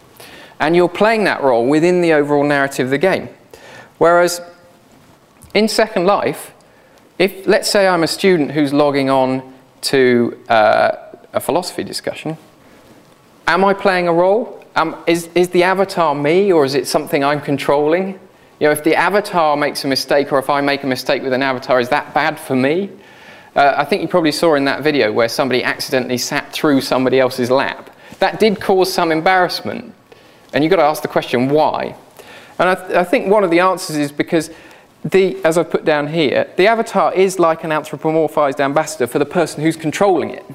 and 0.60 0.76
you're 0.76 0.90
playing 0.90 1.26
that 1.26 1.42
role 1.44 1.68
within 1.68 2.02
the 2.02 2.14
overall 2.14 2.44
narrative 2.46 2.88
of 2.88 2.92
the 2.92 2.98
game. 2.98 3.30
Whereas 3.98 4.42
in 5.54 5.68
Second 5.68 6.06
Life, 6.06 6.54
if 7.20 7.46
let's 7.46 7.70
say 7.70 7.88
I'm 7.88 8.04
a 8.04 8.08
student 8.08 8.52
who's 8.52 8.74
logging 8.74 9.10
on 9.10 9.54
to 9.82 10.42
uh, 10.50 10.92
a 11.34 11.40
philosophy 11.40 11.84
discussion, 11.84 12.38
am 13.48 13.64
I 13.64 13.74
playing 13.74 14.08
a 14.08 14.14
role? 14.14 14.61
Um, 14.76 15.04
is, 15.08 15.30
is 15.36 15.50
the 15.50 15.64
avatar 15.64 16.16
me 16.16 16.52
or 16.52 16.66
is 16.66 16.76
it 16.76 16.88
something 16.88 17.24
I'm 17.24 17.42
controlling? 17.42 18.20
You 18.60 18.68
know, 18.68 18.72
if 18.72 18.84
the 18.84 18.96
avatar 18.96 19.58
makes 19.58 19.84
a 19.84 19.88
mistake 19.88 20.32
or 20.32 20.40
if 20.40 20.50
I 20.50 20.62
make 20.62 20.84
a 20.84 20.88
mistake 20.88 21.24
with 21.24 21.34
an 21.34 21.42
avatar, 21.42 21.80
is 21.80 21.90
that 21.90 22.14
bad 22.14 22.40
for 22.40 22.56
me? 22.56 22.90
Uh, 23.56 23.74
I 23.76 23.84
think 23.84 24.02
you 24.02 24.08
probably 24.08 24.32
saw 24.32 24.56
in 24.56 24.66
that 24.66 24.82
video 24.82 25.12
where 25.12 25.28
somebody 25.28 25.64
accidentally 25.64 26.18
sat 26.18 26.54
through 26.54 26.82
somebody 26.82 27.20
else's 27.20 27.52
lap. 27.52 27.90
That 28.20 28.40
did 28.40 28.62
cause 28.62 28.94
some 28.94 29.12
embarrassment. 29.12 29.94
And 30.54 30.64
you've 30.64 30.72
got 30.72 30.78
to 30.78 30.84
ask 30.84 31.02
the 31.02 31.08
question, 31.08 31.50
why? 31.50 31.96
And 32.60 32.70
I, 32.70 32.76
th- 32.76 32.92
I 32.92 33.04
think 33.04 33.30
one 33.30 33.44
of 33.44 33.52
the 33.52 33.60
answers 33.60 33.98
is 33.98 34.12
because, 34.12 34.52
the, 35.04 35.44
as 35.44 35.58
I've 35.58 35.72
put 35.72 35.84
down 35.84 36.08
here, 36.08 36.48
the 36.58 36.68
avatar 36.68 37.14
is 37.14 37.40
like 37.40 37.64
an 37.64 37.72
anthropomorphized 37.72 38.60
ambassador 38.60 39.08
for 39.08 39.18
the 39.18 39.26
person 39.26 39.64
who's 39.64 39.76
controlling 39.76 40.30
it. 40.30 40.46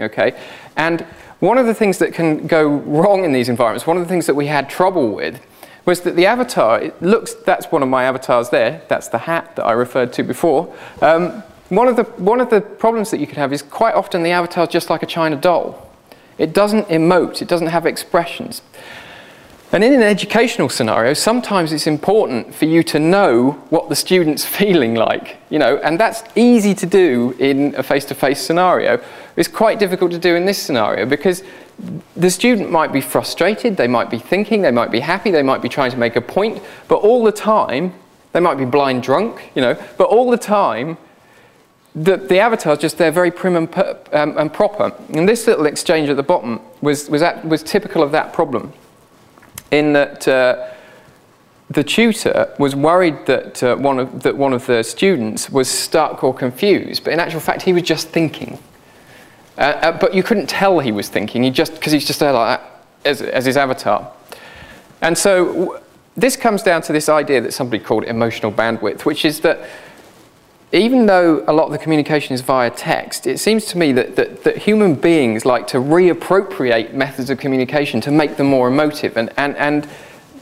Okay? 0.00 0.40
And 0.76 1.04
one 1.40 1.58
of 1.58 1.66
the 1.66 1.74
things 1.74 1.98
that 1.98 2.14
can 2.14 2.46
go 2.46 2.68
wrong 2.68 3.24
in 3.24 3.32
these 3.32 3.48
environments, 3.48 3.86
one 3.86 3.96
of 3.96 4.02
the 4.02 4.08
things 4.08 4.26
that 4.26 4.34
we 4.34 4.46
had 4.46 4.70
trouble 4.70 5.10
with, 5.10 5.40
was 5.86 6.02
that 6.02 6.14
the 6.14 6.26
avatar, 6.26 6.80
it 6.80 7.02
looks, 7.02 7.34
that's 7.34 7.66
one 7.72 7.82
of 7.82 7.88
my 7.88 8.04
avatars 8.04 8.50
there, 8.50 8.82
that's 8.88 9.08
the 9.08 9.18
hat 9.18 9.56
that 9.56 9.64
I 9.64 9.72
referred 9.72 10.12
to 10.14 10.22
before. 10.22 10.74
Um, 11.00 11.42
one, 11.70 11.88
of 11.88 11.96
the, 11.96 12.04
one 12.04 12.40
of 12.40 12.50
the 12.50 12.60
problems 12.60 13.10
that 13.10 13.20
you 13.20 13.26
can 13.26 13.36
have 13.36 13.52
is 13.52 13.62
quite 13.62 13.94
often 13.94 14.22
the 14.22 14.30
avatar 14.30 14.64
is 14.64 14.70
just 14.70 14.90
like 14.90 15.02
a 15.02 15.06
China 15.06 15.36
doll. 15.36 15.90
It 16.36 16.52
doesn't 16.52 16.88
emote, 16.88 17.42
it 17.42 17.48
doesn't 17.48 17.68
have 17.68 17.86
expressions. 17.86 18.62
And 19.72 19.84
in 19.84 19.92
an 19.92 20.02
educational 20.02 20.68
scenario, 20.68 21.14
sometimes 21.14 21.72
it's 21.72 21.86
important 21.86 22.54
for 22.54 22.64
you 22.64 22.82
to 22.84 22.98
know 22.98 23.52
what 23.70 23.88
the 23.88 23.94
student's 23.94 24.44
feeling 24.58 24.94
like, 24.94 25.38
you 25.48 25.58
know, 25.58 25.76
and 25.78 25.98
that's 25.98 26.22
easy 26.34 26.74
to 26.74 26.86
do 26.86 27.36
in 27.38 27.74
a 27.76 27.82
face-to-face 27.82 28.40
scenario. 28.40 29.00
It's 29.36 29.48
quite 29.48 29.78
difficult 29.78 30.10
to 30.12 30.18
do 30.18 30.34
in 30.34 30.44
this 30.44 30.58
scenario 30.58 31.06
because 31.06 31.42
the 32.16 32.30
student 32.30 32.70
might 32.70 32.92
be 32.92 33.00
frustrated, 33.00 33.76
they 33.76 33.88
might 33.88 34.10
be 34.10 34.18
thinking, 34.18 34.62
they 34.62 34.70
might 34.70 34.90
be 34.90 35.00
happy, 35.00 35.30
they 35.30 35.42
might 35.42 35.62
be 35.62 35.68
trying 35.68 35.90
to 35.90 35.96
make 35.96 36.16
a 36.16 36.20
point, 36.20 36.62
but 36.88 36.96
all 36.96 37.24
the 37.24 37.32
time, 37.32 37.94
they 38.32 38.40
might 38.40 38.58
be 38.58 38.64
blind 38.64 39.02
drunk, 39.02 39.50
you 39.54 39.62
know, 39.62 39.80
but 39.96 40.04
all 40.04 40.30
the 40.30 40.38
time, 40.38 40.98
the, 41.94 42.16
the 42.16 42.38
avatar's 42.38 42.78
just 42.78 42.98
there 42.98 43.10
very 43.10 43.30
prim 43.30 43.56
and, 43.56 43.70
per, 43.70 43.98
um, 44.12 44.36
and 44.38 44.52
proper. 44.52 44.92
And 45.12 45.28
this 45.28 45.46
little 45.46 45.66
exchange 45.66 46.08
at 46.08 46.16
the 46.16 46.22
bottom 46.22 46.60
was, 46.80 47.08
was, 47.08 47.22
at, 47.22 47.44
was 47.44 47.62
typical 47.62 48.02
of 48.02 48.12
that 48.12 48.32
problem 48.32 48.72
in 49.70 49.92
that 49.94 50.26
uh, 50.28 50.68
the 51.70 51.84
tutor 51.84 52.52
was 52.58 52.74
worried 52.74 53.26
that, 53.26 53.62
uh, 53.62 53.76
one 53.76 53.98
of, 53.98 54.22
that 54.22 54.36
one 54.36 54.52
of 54.52 54.66
the 54.66 54.82
students 54.82 55.50
was 55.50 55.68
stuck 55.68 56.22
or 56.22 56.34
confused, 56.34 57.04
but 57.04 57.12
in 57.12 57.20
actual 57.20 57.40
fact, 57.40 57.62
he 57.62 57.72
was 57.72 57.82
just 57.82 58.08
thinking. 58.08 58.58
Uh, 59.58 59.60
uh 59.60 59.98
but 59.98 60.14
you 60.14 60.22
couldn't 60.22 60.48
tell 60.48 60.78
he 60.80 60.92
was 60.92 61.08
thinking, 61.08 61.42
he 61.42 61.50
just 61.50 61.74
because 61.74 61.92
he's 61.92 62.06
just 62.06 62.20
there 62.20 62.32
like 62.32 62.60
that 62.60 62.84
as, 63.04 63.22
as 63.22 63.46
his 63.46 63.56
avatar. 63.56 64.12
And 65.02 65.16
so 65.16 65.82
this 66.16 66.36
comes 66.36 66.62
down 66.62 66.82
to 66.82 66.92
this 66.92 67.08
idea 67.08 67.40
that 67.40 67.52
somebody 67.52 67.82
called 67.82 68.04
emotional 68.04 68.52
bandwidth, 68.52 69.04
which 69.04 69.24
is 69.24 69.40
that 69.40 69.68
even 70.72 71.06
though 71.06 71.42
a 71.48 71.52
lot 71.52 71.66
of 71.66 71.72
the 71.72 71.78
communication 71.78 72.34
is 72.34 72.42
via 72.42 72.70
text, 72.70 73.26
it 73.26 73.40
seems 73.40 73.64
to 73.66 73.78
me 73.78 73.92
that, 73.92 74.16
that, 74.16 74.44
that, 74.44 74.58
human 74.58 74.94
beings 74.94 75.44
like 75.44 75.66
to 75.66 75.78
reappropriate 75.78 76.92
methods 76.92 77.28
of 77.28 77.38
communication 77.38 78.00
to 78.02 78.10
make 78.10 78.36
them 78.36 78.46
more 78.46 78.68
emotive. 78.68 79.16
And, 79.16 79.32
and, 79.36 79.56
and 79.56 79.88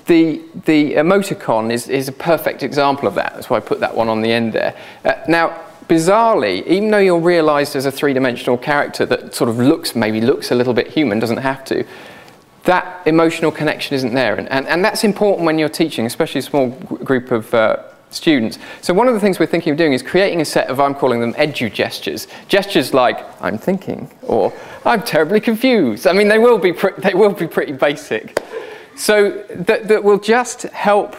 the, 0.07 0.43
the 0.67 0.95
emoticon 0.95 1.73
is, 1.73 1.89
is 1.89 2.09
a 2.09 2.13
perfect 2.13 2.63
example 2.63 3.09
of 3.09 3.15
that. 3.15 3.35
That's 3.35 3.49
why 3.49 3.57
I 3.57 3.61
put 3.61 3.81
that 3.81 3.97
one 3.97 4.09
on 4.09 4.21
the 4.21 4.31
end 4.31 4.53
there. 4.53 4.77
Uh, 5.03 5.15
now, 5.29 5.59
bizarrely, 5.89 6.67
even 6.67 6.91
though 6.91 6.99
you're 6.99 7.19
realized 7.21 7.75
as 7.75 7.87
a 7.87 7.93
three 7.93 8.13
dimensional 8.13 8.59
character 8.59 9.07
that 9.07 9.35
sort 9.35 9.51
of 9.51 9.59
looks, 9.59 9.97
maybe 9.97 10.21
looks 10.21 10.51
a 10.51 10.55
little 10.55 10.75
bit 10.75 10.89
human, 10.89 11.19
doesn't 11.19 11.39
have 11.39 11.65
to, 11.67 11.85
that 12.65 13.07
emotional 13.07 13.51
connection 13.51 13.95
isn't 13.95 14.15
there. 14.15 14.35
And, 14.35 14.49
and, 14.51 14.67
and 14.67 14.85
that's 14.85 15.03
important 15.03 15.47
when 15.47 15.59
you're 15.59 15.69
teaching, 15.69 16.07
especially 16.07 16.41
a 16.41 16.43
small 16.43 16.71
group 16.71 17.31
of. 17.31 17.53
Uh, 17.53 17.83
students. 18.11 18.59
So 18.81 18.95
one 18.95 19.09
of 19.09 19.15
the 19.15 19.21
things 19.21 19.39
we're 19.39 19.47
thinking 19.47 19.71
of 19.71 19.77
doing 19.77 19.93
is 19.93 20.03
creating 20.03 20.41
a 20.41 20.45
set 20.45 20.69
of, 20.69 20.81
I'm 20.81 20.95
calling 20.95 21.21
them 21.21 21.35
edu 21.35 21.71
gestures. 21.71 22.27
Gestures 22.49 22.95
like, 22.95 23.19
I'm 23.43 23.59
thinking, 23.59 24.11
or 24.23 24.53
I'm 24.87 25.03
terribly 25.03 25.41
confused. 25.41 26.07
I 26.07 26.13
mean, 26.13 26.29
they 26.29 26.39
will 26.39 26.59
be, 26.59 26.73
they 26.99 27.15
will 27.15 27.33
be 27.33 27.47
pretty 27.47 27.73
basic. 27.73 28.41
So 28.97 29.45
that, 29.51 29.89
that 29.89 30.03
will 30.03 30.19
just 30.19 30.63
help 30.63 31.17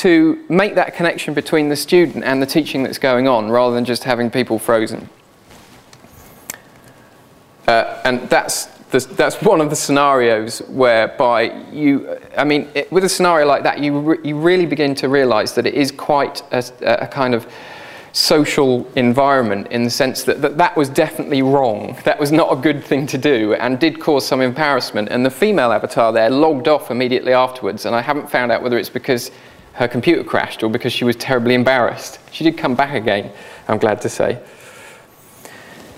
to 0.00 0.44
make 0.48 0.74
that 0.74 0.94
connection 0.94 1.34
between 1.34 1.68
the 1.68 1.76
student 1.76 2.24
and 2.24 2.42
the 2.42 2.46
teaching 2.46 2.82
that's 2.82 2.98
going 2.98 3.28
on, 3.28 3.50
rather 3.50 3.74
than 3.74 3.84
just 3.84 4.04
having 4.04 4.30
people 4.30 4.58
frozen. 4.58 5.08
Uh, 7.66 8.00
and 8.04 8.28
that's 8.28 8.68
that's 8.90 9.40
one 9.42 9.60
of 9.60 9.70
the 9.70 9.76
scenarios 9.76 10.58
whereby 10.68 11.42
you, 11.70 12.18
I 12.36 12.42
mean, 12.42 12.68
it, 12.74 12.90
with 12.90 13.04
a 13.04 13.08
scenario 13.08 13.46
like 13.46 13.62
that, 13.62 13.78
you, 13.78 14.00
re, 14.00 14.18
you 14.24 14.36
really 14.36 14.66
begin 14.66 14.96
to 14.96 15.08
realize 15.08 15.54
that 15.54 15.64
it 15.64 15.74
is 15.74 15.92
quite 15.92 16.42
a, 16.50 16.64
a 16.82 17.06
kind 17.06 17.34
of 17.34 17.46
social 18.12 18.90
environment 18.96 19.68
in 19.70 19.84
the 19.84 19.90
sense 19.90 20.24
that, 20.24 20.42
that 20.42 20.58
that 20.58 20.76
was 20.76 20.88
definitely 20.88 21.42
wrong. 21.42 21.96
That 22.04 22.18
was 22.18 22.32
not 22.32 22.52
a 22.52 22.56
good 22.56 22.82
thing 22.82 23.06
to 23.08 23.18
do 23.18 23.54
and 23.54 23.78
did 23.78 24.00
cause 24.00 24.26
some 24.26 24.40
embarrassment. 24.40 25.08
And 25.10 25.24
the 25.24 25.30
female 25.30 25.70
avatar 25.70 26.12
there 26.12 26.30
logged 26.30 26.66
off 26.66 26.90
immediately 26.90 27.32
afterwards. 27.32 27.86
And 27.86 27.94
I 27.94 28.00
haven't 28.00 28.28
found 28.28 28.50
out 28.50 28.60
whether 28.60 28.78
it's 28.78 28.90
because 28.90 29.30
her 29.74 29.88
computer 29.88 30.24
crashed 30.24 30.62
or 30.62 30.70
because 30.70 30.92
she 30.92 31.04
was 31.04 31.16
terribly 31.16 31.54
embarrassed. 31.54 32.18
She 32.32 32.44
did 32.44 32.58
come 32.58 32.74
back 32.74 32.94
again, 32.94 33.32
I'm 33.68 33.78
glad 33.78 34.00
to 34.02 34.08
say. 34.08 34.40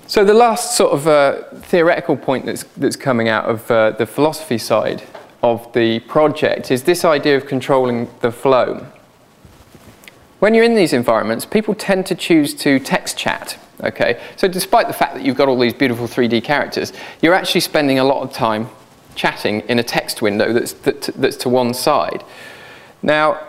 So, 0.07 0.25
the 0.25 0.35
last 0.35 0.77
sort 0.77 0.93
of 0.93 1.07
uh, 1.07 1.43
theoretical 1.55 2.17
point 2.17 2.45
that's, 2.45 2.65
that's 2.77 2.97
coming 2.97 3.29
out 3.29 3.47
of 3.47 3.71
uh, 3.71 3.93
the 3.93 4.05
philosophy 4.05 4.59
side 4.59 5.03
of 5.43 5.73
the 5.73 6.01
project 6.01 6.71
is 6.71 6.85
this 6.85 7.05
idea 7.05 7.37
of 7.37 7.47
controlling 7.47 8.11
the 8.21 8.31
flow. 8.31 8.87
When 10.39 10.55
you're 10.55 10.65
in 10.65 10.75
these 10.75 10.93
environments, 10.93 11.47
people 11.47 11.75
tend 11.75 12.05
to 12.07 12.15
choose 12.15 12.55
to 12.57 12.79
text 12.79 13.17
chat. 13.17 13.59
Okay, 13.83 14.21
so 14.37 14.47
despite 14.47 14.87
the 14.87 14.93
fact 14.93 15.15
that 15.15 15.25
you've 15.25 15.37
got 15.37 15.49
all 15.49 15.59
these 15.59 15.75
beautiful 15.75 16.07
3D 16.07 16.45
characters, 16.45 16.93
you're 17.21 17.35
actually 17.35 17.63
spending 17.63 17.99
a 17.99 18.05
lot 18.05 18.23
of 18.23 18.33
time 18.33 18.69
chatting 19.15 19.61
in 19.63 19.79
a 19.79 19.83
text 19.83 20.23
window 20.23 20.53
that's, 20.53 20.73
that, 20.73 21.03
that's 21.17 21.37
to 21.37 21.49
one 21.49 21.75
side. 21.75 22.23
Now, 23.03 23.41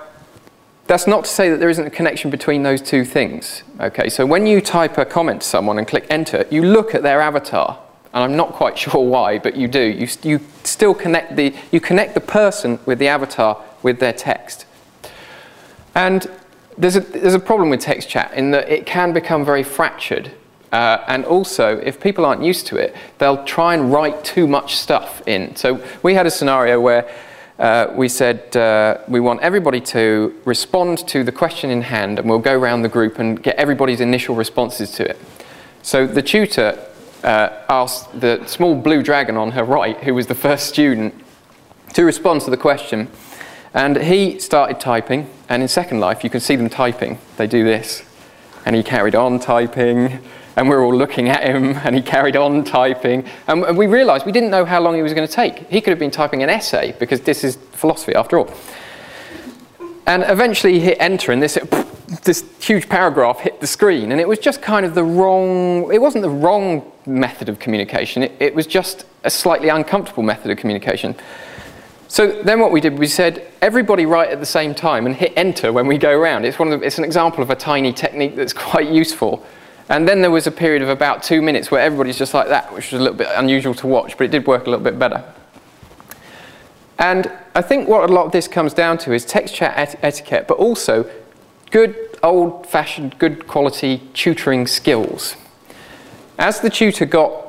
that's 0.86 1.08
not 1.08 1.26
to 1.26 1.30
say 1.30 1.50
that 1.50 1.58
there 1.58 1.70
isn't 1.70 1.86
a 1.86 1.90
connection 1.90 2.30
between 2.30 2.64
those 2.64 2.82
two 2.82 3.06
things. 3.06 3.64
Okay, 3.80 4.10
so 4.10 4.26
when 4.26 4.46
you 4.46 4.60
type 4.60 4.98
a 4.98 5.06
comment 5.06 5.42
to 5.42 5.48
someone 5.48 5.78
and 5.78 5.88
click 5.88 6.06
enter, 6.10 6.46
you 6.52 6.64
look 6.64 6.94
at 6.94 7.04
their 7.04 7.22
avatar, 7.22 7.80
and 8.14 8.24
I'm 8.24 8.36
not 8.36 8.54
quite 8.54 8.78
sure 8.84 9.04
why, 9.06 9.40
but 9.40 9.56
you 9.56 9.68
do. 9.68 9.82
You, 9.82 10.08
you 10.24 10.40
still 10.64 10.94
connect 10.94 11.36
the, 11.36 11.56
you 11.72 11.80
connect 11.80 12.14
the 12.14 12.22
person 12.22 12.80
with 12.86 13.00
the 13.00 13.08
avatar 13.08 13.64
with 13.82 14.00
their 14.00 14.14
text. 14.14 14.66
And 15.96 16.30
there's 16.78 16.96
a, 16.96 17.02
there's 17.02 17.34
a 17.34 17.40
problem 17.40 17.70
with 17.70 17.82
text 17.82 18.10
chat 18.10 18.34
in 18.34 18.52
that 18.52 18.70
it 18.70 18.86
can 18.86 19.14
become 19.14 19.46
very 19.46 19.64
fractured. 19.64 20.32
Uh, 20.72 21.04
and 21.08 21.24
also, 21.26 21.78
if 21.78 22.02
people 22.02 22.26
aren't 22.26 22.44
used 22.44 22.66
to 22.68 22.78
it, 22.78 22.96
they'll 23.20 23.44
try 23.46 23.76
and 23.76 23.94
write 23.94 24.24
too 24.24 24.48
much 24.48 24.76
stuff 24.76 25.22
in. 25.28 25.56
So 25.56 25.84
we 26.02 26.16
had 26.16 26.26
a 26.26 26.32
scenario 26.32 26.82
where 26.82 27.08
uh, 27.64 27.94
we 27.96 28.10
said 28.10 28.56
uh, 28.58 28.98
we 29.08 29.22
want 29.22 29.40
everybody 29.40 29.80
to 29.80 30.38
respond 30.44 31.08
to 31.08 31.24
the 31.24 31.32
question 31.32 31.70
in 31.70 31.82
hand, 31.82 32.20
and 32.20 32.30
we'll 32.30 32.38
go 32.38 32.60
around 32.60 32.82
the 32.82 32.90
group 32.90 33.20
and 33.20 33.42
get 33.42 33.56
everybody's 33.56 34.02
initial 34.02 34.36
responses 34.36 34.92
to 34.92 35.10
it. 35.10 35.18
So 35.82 36.06
the 36.06 36.22
tutor 36.22 36.78
uh, 37.24 37.50
asked 37.70 38.20
the 38.20 38.46
small 38.48 38.76
blue 38.76 39.02
dragon 39.02 39.38
on 39.38 39.52
her 39.52 39.64
right, 39.64 39.98
who 40.04 40.14
was 40.14 40.28
the 40.28 40.36
first 40.36 40.68
student, 40.68 41.14
to 41.94 42.04
respond 42.04 42.42
to 42.42 42.52
the 42.52 42.58
question. 42.58 43.08
And 43.74 43.96
he 43.96 44.40
started 44.40 44.82
typing, 44.82 45.30
and 45.48 45.62
in 45.62 45.70
Second 45.70 46.02
Life, 46.02 46.26
you 46.26 46.30
can 46.30 46.42
see 46.42 46.58
them 46.58 46.70
typing. 46.70 47.18
They 47.38 47.48
do 47.48 47.64
this. 47.64 48.04
And 48.66 48.76
he 48.76 48.84
carried 48.84 49.16
on 49.16 49.40
typing, 49.40 50.20
and 50.56 50.70
we 50.70 50.76
were 50.76 50.84
all 50.84 50.96
looking 50.96 51.30
at 51.30 51.44
him, 51.44 51.76
and 51.84 51.96
he 51.96 52.02
carried 52.02 52.36
on 52.36 52.64
typing. 52.64 53.26
And 53.48 53.78
we 53.78 53.88
realized 53.88 54.26
we 54.26 54.32
didn't 54.32 54.52
know 54.52 54.66
how 54.66 54.82
long 54.82 54.96
he 54.96 55.02
was 55.02 55.14
going 55.14 55.28
to 55.28 55.34
take. 55.34 55.70
He 55.70 55.82
could 55.82 55.92
have 55.92 56.00
been 56.00 56.12
typing 56.12 56.44
an 56.44 56.50
essay, 56.50 56.96
because 57.00 57.22
this 57.22 57.44
is 57.44 57.58
philosophy 57.72 58.16
after 58.16 58.38
all. 58.38 58.54
And 60.06 60.24
eventually 60.28 60.74
he 60.74 60.80
hit 60.82 60.98
enter, 61.00 61.32
and 61.32 61.42
this, 61.42 61.58
this 62.24 62.44
huge 62.60 62.90
paragraph 62.90 63.40
hit 63.40 63.62
the 63.62 63.68
screen. 63.68 64.12
And 64.12 64.20
it 64.20 64.28
was 64.28 64.40
just 64.40 64.62
kind 64.62 64.86
of 64.86 64.96
the 64.96 65.04
wrong, 65.04 65.92
it 65.94 66.02
wasn't 66.02 66.24
the 66.24 66.30
wrong 66.30 66.92
method 67.06 67.50
of 67.50 67.60
communication, 67.60 68.24
it, 68.24 68.32
it 68.40 68.56
was 68.56 68.68
just 68.68 69.06
a 69.24 69.30
slightly 69.30 69.70
uncomfortable 69.70 70.24
method 70.24 70.52
of 70.52 70.58
communication. 70.58 71.16
So 72.14 72.44
then 72.44 72.60
what 72.60 72.72
we 72.72 72.80
did, 72.80 73.00
we 73.00 73.08
said 73.08 73.52
everybody 73.60 74.06
write 74.06 74.30
at 74.30 74.40
the 74.40 74.46
same 74.46 74.76
time 74.76 75.08
and 75.08 75.16
hit 75.16 75.34
enter 75.36 75.74
when 75.74 75.88
we 75.88 75.98
go 75.98 76.12
around. 76.12 76.46
It's, 76.46 76.60
one 76.60 76.72
of 76.72 76.80
the, 76.80 76.86
it's 76.86 77.00
an 77.00 77.06
example 77.06 77.42
of 77.42 77.50
a 77.50 77.56
tiny 77.56 77.92
technique 77.92 78.36
that's 78.36 78.54
quite 78.72 78.88
useful. 78.88 79.44
And 79.90 80.08
then 80.08 80.22
there 80.22 80.32
was 80.32 80.48
a 80.48 80.52
period 80.52 80.82
of 80.82 80.90
about 80.90 81.24
two 81.24 81.42
minutes 81.42 81.70
where 81.70 81.82
everybody's 81.82 82.18
just 82.18 82.34
like 82.34 82.48
that, 82.48 82.74
which 82.74 82.92
was 82.92 83.02
a 83.02 83.04
little 83.04 83.18
bit 83.18 83.28
unusual 83.36 83.74
to 83.76 83.88
watch, 83.88 84.18
but 84.18 84.26
it 84.26 84.32
did 84.32 84.48
work 84.48 84.66
a 84.66 84.70
little 84.70 84.84
bit 84.84 84.98
better. 84.98 85.24
And 87.00 87.30
I 87.54 87.62
think 87.62 87.88
what 87.88 88.10
a 88.10 88.14
lot 88.14 88.26
of 88.26 88.32
this 88.32 88.48
comes 88.48 88.74
down 88.74 88.98
to 89.00 89.14
is 89.14 89.26
text 89.26 89.56
chat 89.56 89.74
et- 89.76 90.00
etiquette, 90.02 90.48
but 90.48 90.58
also 90.58 91.10
good 91.72 91.96
old 92.24 92.66
fashioned, 92.68 93.20
good 93.20 93.48
quality 93.48 94.02
tutoring 94.14 94.68
skills. 94.68 95.36
As 96.40 96.62
the 96.62 96.70
tutor 96.70 97.06
got 97.06 97.43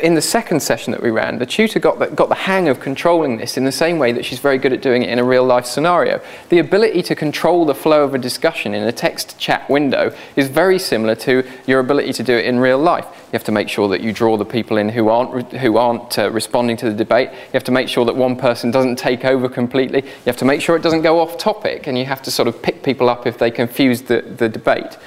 in 0.00 0.14
the 0.14 0.22
second 0.22 0.60
session 0.60 0.92
that 0.92 1.02
we 1.02 1.10
ran, 1.10 1.38
the 1.38 1.46
tutor 1.46 1.78
got 1.78 1.98
the, 1.98 2.06
got 2.06 2.28
the 2.28 2.34
hang 2.34 2.68
of 2.68 2.80
controlling 2.80 3.36
this 3.36 3.56
in 3.56 3.64
the 3.64 3.72
same 3.72 3.98
way 3.98 4.12
that 4.12 4.24
she's 4.24 4.38
very 4.38 4.58
good 4.58 4.72
at 4.72 4.80
doing 4.80 5.02
it 5.02 5.08
in 5.08 5.18
a 5.18 5.24
real 5.24 5.44
life 5.44 5.66
scenario. 5.66 6.20
The 6.48 6.58
ability 6.58 7.02
to 7.04 7.14
control 7.14 7.64
the 7.64 7.74
flow 7.74 8.04
of 8.04 8.14
a 8.14 8.18
discussion 8.18 8.74
in 8.74 8.84
a 8.84 8.92
text 8.92 9.38
chat 9.38 9.68
window 9.68 10.14
is 10.36 10.48
very 10.48 10.78
similar 10.78 11.14
to 11.16 11.44
your 11.66 11.80
ability 11.80 12.12
to 12.14 12.22
do 12.22 12.34
it 12.34 12.44
in 12.44 12.60
real 12.60 12.78
life. 12.78 13.04
You 13.04 13.32
have 13.32 13.44
to 13.44 13.52
make 13.52 13.68
sure 13.68 13.88
that 13.88 14.00
you 14.00 14.12
draw 14.12 14.36
the 14.36 14.44
people 14.44 14.76
in 14.76 14.88
who 14.88 15.08
aren't, 15.08 15.52
who 15.52 15.76
aren't 15.76 16.18
uh, 16.18 16.30
responding 16.30 16.76
to 16.78 16.90
the 16.90 16.96
debate. 16.96 17.30
You 17.30 17.52
have 17.54 17.64
to 17.64 17.72
make 17.72 17.88
sure 17.88 18.04
that 18.04 18.14
one 18.14 18.36
person 18.36 18.70
doesn't 18.70 18.96
take 18.96 19.24
over 19.24 19.48
completely. 19.48 20.02
You 20.02 20.26
have 20.26 20.36
to 20.36 20.44
make 20.44 20.60
sure 20.60 20.76
it 20.76 20.82
doesn't 20.82 21.02
go 21.02 21.18
off 21.18 21.38
topic, 21.38 21.86
and 21.86 21.98
you 21.98 22.04
have 22.04 22.22
to 22.22 22.30
sort 22.30 22.46
of 22.46 22.62
pick 22.62 22.82
people 22.82 23.08
up 23.08 23.26
if 23.26 23.38
they 23.38 23.50
confuse 23.50 24.02
the, 24.02 24.22
the 24.22 24.48
debate. 24.48 24.98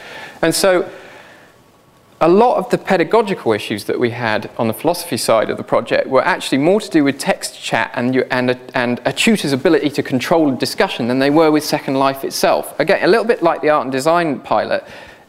And 0.42 0.54
so, 0.54 0.90
a 2.22 2.30
lot 2.30 2.58
of 2.58 2.70
the 2.70 2.78
pedagogical 2.78 3.52
issues 3.52 3.84
that 3.86 4.00
we 4.00 4.12
had 4.12 4.50
on 4.58 4.68
the 4.68 4.74
philosophy 4.74 5.18
side 5.18 5.50
of 5.50 5.58
the 5.58 5.64
project 5.64 6.08
were 6.08 6.24
actually 6.24 6.58
more 6.58 6.80
to 6.80 6.90
do 6.90 7.04
with 7.04 7.20
text 7.20 7.62
chat 7.62 7.92
and, 7.94 8.16
and, 8.32 8.52
a, 8.52 8.60
and 8.74 9.02
a 9.04 9.12
tutor's 9.12 9.52
ability 9.52 9.90
to 9.90 10.02
control 10.02 10.56
discussion 10.56 11.10
than 11.10 11.20
they 11.20 11.30
were 11.30 11.52
with 11.52 11.64
Second 11.64 11.96
Life 11.96 12.24
itself. 12.24 12.80
Again, 12.80 13.04
a 13.04 13.08
little 13.08 13.26
bit 13.26 13.44
like 13.44 13.62
the 13.62 13.70
art 13.70 13.84
and 13.84 13.92
design 13.92 14.40
pilot, 14.40 14.86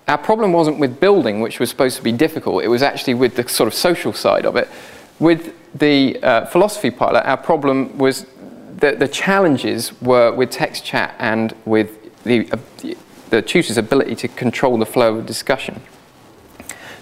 our 0.06 0.18
problem 0.18 0.52
wasn't 0.52 0.78
with 0.78 1.00
building, 1.00 1.40
which 1.40 1.58
was 1.58 1.68
supposed 1.68 1.96
to 1.96 2.02
be 2.04 2.12
difficult, 2.12 2.62
it 2.62 2.68
was 2.68 2.82
actually 2.82 3.14
with 3.14 3.34
the 3.34 3.48
sort 3.48 3.66
of 3.66 3.74
social 3.74 4.12
side 4.12 4.46
of 4.46 4.54
it. 4.54 4.68
With 5.18 5.54
the 5.76 6.22
uh, 6.22 6.46
philosophy 6.46 6.92
pilot, 6.92 7.26
our 7.26 7.36
problem 7.36 7.98
was 7.98 8.26
that 8.76 9.00
the 9.00 9.08
challenges 9.08 10.00
were 10.00 10.32
with 10.32 10.50
text 10.50 10.84
chat 10.84 11.16
and 11.18 11.52
with 11.64 12.22
the, 12.22 12.48
uh, 12.52 12.58
the 13.30 13.42
tutor's 13.42 13.76
ability 13.76 14.14
to 14.16 14.28
control 14.28 14.78
the 14.78 14.86
flow 14.86 15.16
of 15.16 15.26
discussion. 15.26 15.80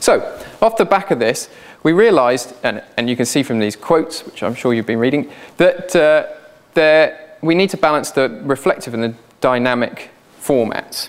So, 0.05 0.39
off 0.61 0.77
the 0.77 0.85
back 0.85 1.11
of 1.11 1.19
this, 1.19 1.49
we 1.83 1.95
realized, 1.95 2.55
and, 2.63 2.83
and 2.99 3.09
you 3.09 3.17
can 3.17 3.25
see 3.25 3.43
from 3.43 3.59
these 3.59 3.75
quotes, 3.75 4.27
which 4.27 4.43
I'm 4.43 4.55
sure 4.55 4.75
you've 4.75 4.85
been 4.85 4.99
reading, 4.99 5.31
that 5.57 5.97
uh, 5.97 6.27
there, 6.75 7.39
we 7.41 7.55
need 7.55 7.71
to 7.71 7.79
balance 7.79 8.11
the 8.11 8.29
reflective 8.45 8.93
and 8.93 9.03
the 9.03 9.15
dynamic 9.41 10.11
formats. 10.39 11.09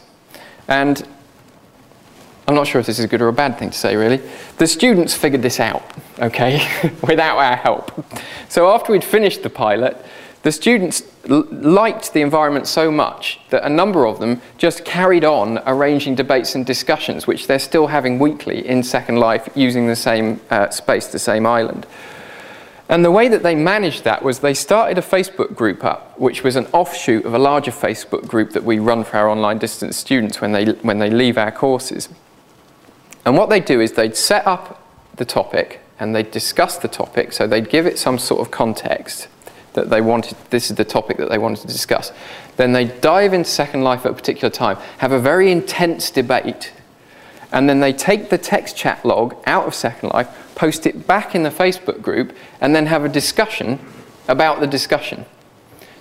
And 0.69 1.05
I'm 2.47 2.55
not 2.55 2.67
sure 2.67 2.79
if 2.79 2.87
this 2.87 2.97
is 2.97 3.03
a 3.03 3.09
good 3.09 3.21
or 3.21 3.27
a 3.27 3.33
bad 3.33 3.59
thing 3.59 3.69
to 3.69 3.77
say, 3.77 3.97
really. 3.97 4.21
The 4.59 4.67
students 4.67 5.13
figured 5.13 5.41
this 5.41 5.59
out, 5.59 5.83
okay, 6.19 6.65
without 7.05 7.37
our 7.37 7.57
help. 7.57 7.91
So 8.47 8.71
after 8.71 8.93
we'd 8.93 9.03
finished 9.03 9.43
the 9.43 9.49
pilot, 9.49 9.97
the 10.45 10.51
students 10.51 11.01
liked 11.27 12.13
the 12.13 12.21
environment 12.21 12.67
so 12.67 12.91
much 12.91 13.39
that 13.49 13.65
a 13.65 13.69
number 13.69 14.05
of 14.05 14.19
them 14.19 14.39
just 14.59 14.85
carried 14.85 15.25
on 15.25 15.57
arranging 15.65 16.13
debates 16.13 16.53
and 16.53 16.63
discussions, 16.67 17.25
which 17.25 17.47
they're 17.47 17.57
still 17.57 17.87
having 17.87 18.19
weekly 18.19 18.63
in 18.63 18.83
Second 18.83 19.15
Life 19.15 19.49
using 19.55 19.87
the 19.87 19.95
same 19.95 20.39
uh, 20.51 20.69
space, 20.69 21.07
the 21.07 21.17
same 21.17 21.47
island. 21.47 21.87
And 22.87 23.03
the 23.03 23.09
way 23.09 23.27
that 23.27 23.41
they 23.41 23.55
managed 23.55 24.03
that 24.03 24.21
was 24.21 24.41
they 24.41 24.53
started 24.53 24.99
a 24.99 25.01
Facebook 25.01 25.55
group 25.55 25.83
up, 25.83 26.13
which 26.19 26.43
was 26.43 26.55
an 26.55 26.67
offshoot 26.67 27.25
of 27.25 27.33
a 27.33 27.39
larger 27.39 27.71
Facebook 27.71 28.27
group 28.27 28.51
that 28.51 28.63
we 28.63 28.77
run 28.77 29.03
for 29.03 29.17
our 29.17 29.27
online 29.27 29.57
distance 29.57 29.97
students 29.97 30.41
when 30.41 30.51
they, 30.51 30.65
when 30.73 30.99
they 30.99 31.09
leave 31.09 31.39
our 31.39 31.51
courses. 31.51 32.07
And 33.25 33.35
what 33.35 33.49
they'd 33.49 33.65
do 33.65 33.81
is 33.81 33.93
they'd 33.93 34.15
set 34.15 34.45
up 34.45 34.87
the 35.15 35.25
topic 35.25 35.81
and 35.99 36.15
they'd 36.15 36.29
discuss 36.29 36.77
the 36.77 36.87
topic, 36.87 37.33
so 37.33 37.47
they'd 37.47 37.67
give 37.67 37.87
it 37.87 37.97
some 37.97 38.19
sort 38.19 38.41
of 38.41 38.51
context 38.51 39.27
that 39.75 39.89
they 39.89 40.01
wanted, 40.01 40.35
this 40.49 40.69
is 40.69 40.75
the 40.75 40.83
topic 40.83 41.17
that 41.17 41.29
they 41.29 41.37
wanted 41.37 41.61
to 41.61 41.67
discuss. 41.67 42.11
Then 42.57 42.73
they 42.73 42.85
dive 42.85 43.33
into 43.33 43.49
Second 43.49 43.83
Life 43.83 44.05
at 44.05 44.11
a 44.11 44.15
particular 44.15 44.49
time, 44.49 44.77
have 44.97 45.11
a 45.11 45.19
very 45.19 45.51
intense 45.51 46.09
debate, 46.09 46.73
and 47.51 47.69
then 47.69 47.79
they 47.79 47.93
take 47.93 48.29
the 48.29 48.37
text 48.37 48.75
chat 48.75 49.05
log 49.05 49.35
out 49.45 49.67
of 49.67 49.75
Second 49.75 50.09
Life, 50.09 50.27
post 50.55 50.85
it 50.85 51.05
back 51.05 51.35
in 51.35 51.43
the 51.43 51.49
Facebook 51.49 52.01
group, 52.01 52.35
and 52.59 52.75
then 52.75 52.87
have 52.87 53.05
a 53.05 53.09
discussion 53.09 53.79
about 54.27 54.59
the 54.59 54.67
discussion. 54.67 55.25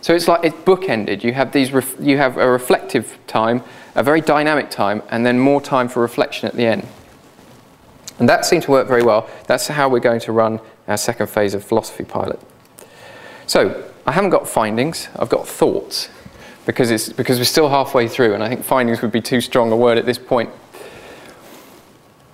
So 0.00 0.14
it's 0.14 0.28
like 0.28 0.44
it's 0.44 0.56
bookended. 0.56 1.22
You 1.22 1.32
have, 1.32 1.52
these 1.52 1.72
ref, 1.72 1.94
you 1.98 2.18
have 2.18 2.36
a 2.36 2.50
reflective 2.50 3.18
time, 3.26 3.62
a 3.94 4.02
very 4.02 4.20
dynamic 4.20 4.70
time, 4.70 5.02
and 5.10 5.24
then 5.24 5.38
more 5.38 5.60
time 5.60 5.88
for 5.88 6.00
reflection 6.00 6.48
at 6.48 6.54
the 6.54 6.66
end. 6.66 6.86
And 8.18 8.28
that 8.28 8.44
seemed 8.44 8.62
to 8.64 8.70
work 8.70 8.86
very 8.86 9.02
well. 9.02 9.28
That's 9.46 9.66
how 9.68 9.88
we're 9.88 10.00
going 10.00 10.20
to 10.20 10.32
run 10.32 10.60
our 10.86 10.96
second 10.96 11.28
phase 11.28 11.54
of 11.54 11.64
Philosophy 11.64 12.04
Pilot. 12.04 12.40
So 13.46 13.90
I 14.06 14.12
haven't 14.12 14.30
got 14.30 14.48
findings, 14.48 15.08
I've 15.16 15.28
got 15.28 15.46
thoughts 15.46 16.08
because, 16.66 16.90
it's, 16.90 17.12
because 17.12 17.38
we're 17.38 17.44
still 17.44 17.68
halfway 17.68 18.08
through, 18.08 18.34
and 18.34 18.42
I 18.42 18.48
think 18.48 18.64
findings 18.64 19.02
would 19.02 19.12
be 19.12 19.20
too 19.20 19.40
strong 19.40 19.70
a 19.72 19.76
word 19.76 19.98
at 19.98 20.06
this 20.06 20.18
point. 20.18 20.50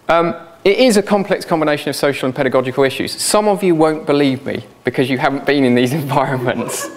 Um, 0.09 0.35
it 0.63 0.79
is 0.79 0.97
a 0.97 1.03
complex 1.03 1.45
combination 1.45 1.89
of 1.89 1.97
social 1.97 2.27
and 2.27 2.35
pedagogical 2.35 2.85
issues. 2.85 3.13
Some 3.13 3.49
of 3.49 3.63
you 3.63 3.75
won't 3.75 4.07
believe 4.07 4.45
me 4.45 4.65
because 4.85 5.09
you 5.09 5.19
haven't 5.19 5.47
been 5.47 5.65
in 5.65 5.75
these 5.75 5.93
environments. 6.05 6.89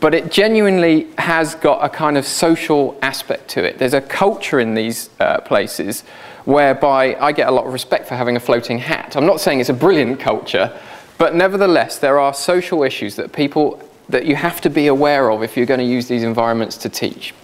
but 0.00 0.14
it 0.14 0.30
genuinely 0.30 1.08
has 1.18 1.54
got 1.54 1.84
a 1.84 1.88
kind 1.88 2.18
of 2.18 2.26
social 2.26 2.98
aspect 3.02 3.48
to 3.50 3.64
it. 3.64 3.78
There's 3.78 3.94
a 3.94 4.00
culture 4.00 4.60
in 4.60 4.74
these 4.74 5.10
uh, 5.18 5.40
places 5.40 6.02
whereby 6.44 7.16
I 7.16 7.32
get 7.32 7.48
a 7.48 7.50
lot 7.50 7.66
of 7.66 7.72
respect 7.72 8.08
for 8.08 8.16
having 8.16 8.36
a 8.36 8.40
floating 8.40 8.78
hat. 8.78 9.16
I'm 9.16 9.26
not 9.26 9.40
saying 9.40 9.60
it's 9.60 9.68
a 9.68 9.74
brilliant 9.74 10.20
culture, 10.20 10.78
but 11.20 11.34
nevertheless, 11.34 11.98
there 11.98 12.18
are 12.18 12.32
social 12.32 12.82
issues 12.82 13.16
that 13.16 13.30
people 13.30 13.78
that 14.08 14.24
you 14.24 14.34
have 14.36 14.58
to 14.62 14.70
be 14.70 14.86
aware 14.86 15.30
of 15.30 15.42
if 15.42 15.54
you're 15.54 15.66
going 15.66 15.78
to 15.78 15.84
use 15.84 16.08
these 16.08 16.22
environments 16.22 16.78
to 16.78 16.88
teach. 16.88 17.34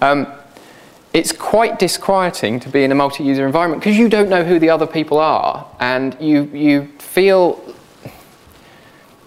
Um, 0.00 0.26
it's 1.12 1.30
quite 1.30 1.78
disquieting 1.78 2.58
to 2.60 2.70
be 2.70 2.82
in 2.82 2.90
a 2.90 2.94
multi-user 2.94 3.44
environment 3.44 3.82
because 3.82 3.98
you 3.98 4.08
don't 4.08 4.30
know 4.30 4.44
who 4.44 4.58
the 4.58 4.70
other 4.70 4.86
people 4.86 5.18
are 5.18 5.66
and 5.78 6.16
you, 6.22 6.44
you 6.54 6.86
feel 6.98 7.62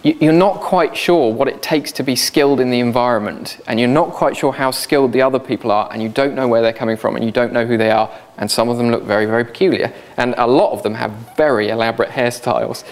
you're 0.02 0.34
not 0.34 0.60
quite 0.60 0.98
sure 0.98 1.32
what 1.32 1.48
it 1.48 1.62
takes 1.62 1.92
to 1.92 2.02
be 2.02 2.16
skilled 2.16 2.60
in 2.60 2.72
the 2.72 2.80
environment, 2.80 3.60
and 3.68 3.80
you're 3.80 3.88
not 3.88 4.10
quite 4.10 4.36
sure 4.36 4.52
how 4.52 4.72
skilled 4.72 5.13
the 5.13 5.22
other 5.22 5.39
people 5.39 5.72
are, 5.72 5.88
and 5.94 6.02
you 6.02 6.10
don't 6.10 6.36
know 6.36 6.46
where 6.46 6.62
they're 6.62 6.74
coming 6.74 6.98
from, 6.98 7.16
and 7.16 7.24
you 7.24 7.32
don't 7.32 7.54
know 7.54 7.66
who 7.66 7.78
they 7.78 7.89
are, 7.89 8.12
and 8.38 8.52
some 8.52 8.68
of 8.68 8.78
them 8.78 8.92
look 8.92 9.04
very, 9.04 9.26
very 9.26 9.46
peculiar, 9.46 9.94
and 10.18 10.36
a 10.38 10.46
lot 10.46 10.74
of 10.74 10.84
them 10.84 10.96
have 10.96 11.12
very 11.38 11.70
elaborate 11.70 12.10
hairstyles. 12.10 12.84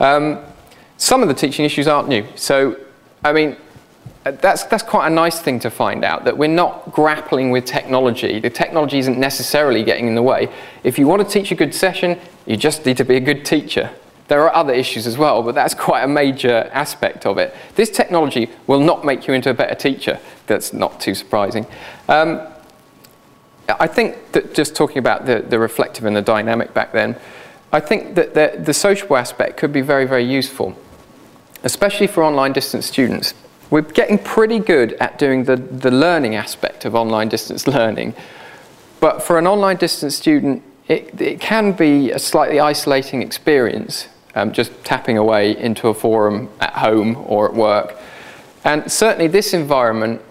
Um, 0.00 0.40
some 0.96 1.22
of 1.22 1.28
the 1.28 1.34
teaching 1.34 1.64
issues 1.64 1.88
aren't 1.88 2.08
new, 2.08 2.26
so 2.34 2.76
I 3.24 3.32
mean, 3.32 3.56
that's, 4.24 4.64
that's 4.64 4.82
quite 4.82 5.06
a 5.06 5.10
nice 5.10 5.40
thing 5.40 5.60
to 5.60 5.70
find 5.70 6.04
out 6.04 6.24
that 6.24 6.36
we're 6.36 6.46
not 6.48 6.92
grappling 6.92 7.50
with 7.50 7.66
technology. 7.66 8.40
The 8.40 8.50
technology 8.50 8.98
isn't 8.98 9.18
necessarily 9.18 9.82
getting 9.82 10.06
in 10.06 10.14
the 10.14 10.22
way. 10.22 10.48
If 10.82 10.98
you 10.98 11.06
want 11.06 11.26
to 11.26 11.28
teach 11.28 11.50
a 11.50 11.54
good 11.54 11.74
session, 11.74 12.18
you 12.46 12.56
just 12.56 12.86
need 12.86 12.96
to 12.96 13.04
be 13.04 13.16
a 13.16 13.20
good 13.20 13.44
teacher. 13.44 13.90
There 14.28 14.42
are 14.42 14.54
other 14.54 14.72
issues 14.72 15.06
as 15.06 15.18
well, 15.18 15.42
but 15.42 15.54
that's 15.54 15.74
quite 15.88 16.02
a 16.02 16.08
major 16.08 16.70
aspect 16.72 17.26
of 17.26 17.36
it. 17.38 17.54
This 17.74 17.90
technology 17.90 18.50
will 18.66 18.80
not 18.80 19.04
make 19.04 19.26
you 19.26 19.34
into 19.34 19.50
a 19.50 19.54
better 19.54 19.74
teacher. 19.74 20.18
That's 20.46 20.72
not 20.72 21.00
too 21.00 21.14
surprising. 21.14 21.66
Um, 22.08 22.40
I 23.68 23.86
think 23.86 24.32
that 24.32 24.54
just 24.54 24.76
talking 24.76 24.98
about 24.98 25.26
the, 25.26 25.40
the 25.40 25.58
reflective 25.58 26.04
and 26.04 26.14
the 26.14 26.22
dynamic 26.22 26.74
back 26.74 26.92
then, 26.92 27.16
I 27.74 27.80
think 27.80 28.14
that 28.14 28.34
the, 28.34 28.54
the 28.56 28.72
social 28.72 29.16
aspect 29.16 29.56
could 29.56 29.72
be 29.72 29.80
very, 29.80 30.06
very 30.06 30.22
useful, 30.22 30.78
especially 31.64 32.06
for 32.06 32.22
online 32.22 32.52
distance 32.52 32.86
students. 32.86 33.34
We're 33.68 33.80
getting 33.80 34.18
pretty 34.18 34.60
good 34.60 34.92
at 35.00 35.18
doing 35.18 35.42
the, 35.42 35.56
the 35.56 35.90
learning 35.90 36.36
aspect 36.36 36.84
of 36.84 36.94
online 36.94 37.28
distance 37.28 37.66
learning, 37.66 38.14
but 39.00 39.24
for 39.24 39.38
an 39.38 39.48
online 39.48 39.76
distance 39.76 40.14
student, 40.14 40.62
it, 40.86 41.20
it 41.20 41.40
can 41.40 41.72
be 41.72 42.12
a 42.12 42.18
slightly 42.20 42.60
isolating 42.60 43.22
experience 43.22 44.06
um, 44.36 44.52
just 44.52 44.72
tapping 44.84 45.18
away 45.18 45.56
into 45.56 45.88
a 45.88 45.94
forum 45.94 46.50
at 46.60 46.74
home 46.74 47.24
or 47.26 47.48
at 47.48 47.54
work. 47.54 47.98
And 48.62 48.90
certainly 48.90 49.26
this 49.26 49.52
environment, 49.52 50.22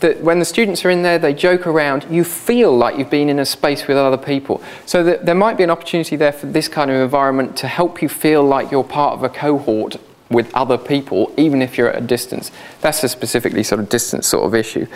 that 0.00 0.20
when 0.20 0.38
the 0.38 0.44
students 0.44 0.84
are 0.84 0.90
in 0.90 1.02
there, 1.02 1.18
they 1.18 1.32
joke 1.32 1.66
around, 1.66 2.04
you 2.10 2.24
feel 2.24 2.76
like 2.76 2.98
you've 2.98 3.10
been 3.10 3.28
in 3.28 3.38
a 3.38 3.46
space 3.46 3.86
with 3.86 3.96
other 3.96 4.16
people. 4.16 4.62
So 4.86 5.04
that 5.04 5.24
there 5.24 5.34
might 5.34 5.56
be 5.56 5.62
an 5.62 5.70
opportunity 5.70 6.16
there 6.16 6.32
for 6.32 6.46
this 6.46 6.68
kind 6.68 6.90
of 6.90 7.00
environment 7.00 7.56
to 7.58 7.68
help 7.68 8.02
you 8.02 8.08
feel 8.08 8.42
like 8.42 8.70
you're 8.70 8.84
part 8.84 9.14
of 9.14 9.22
a 9.22 9.28
cohort 9.28 9.96
with 10.30 10.52
other 10.54 10.76
people, 10.76 11.32
even 11.36 11.62
if 11.62 11.78
you're 11.78 11.90
at 11.90 12.02
a 12.02 12.06
distance. 12.06 12.50
That's 12.80 13.04
a 13.04 13.08
specifically 13.08 13.62
sort 13.62 13.80
of 13.80 13.88
distance 13.88 14.26
sort 14.26 14.44
of 14.44 14.54
issue. 14.54 14.86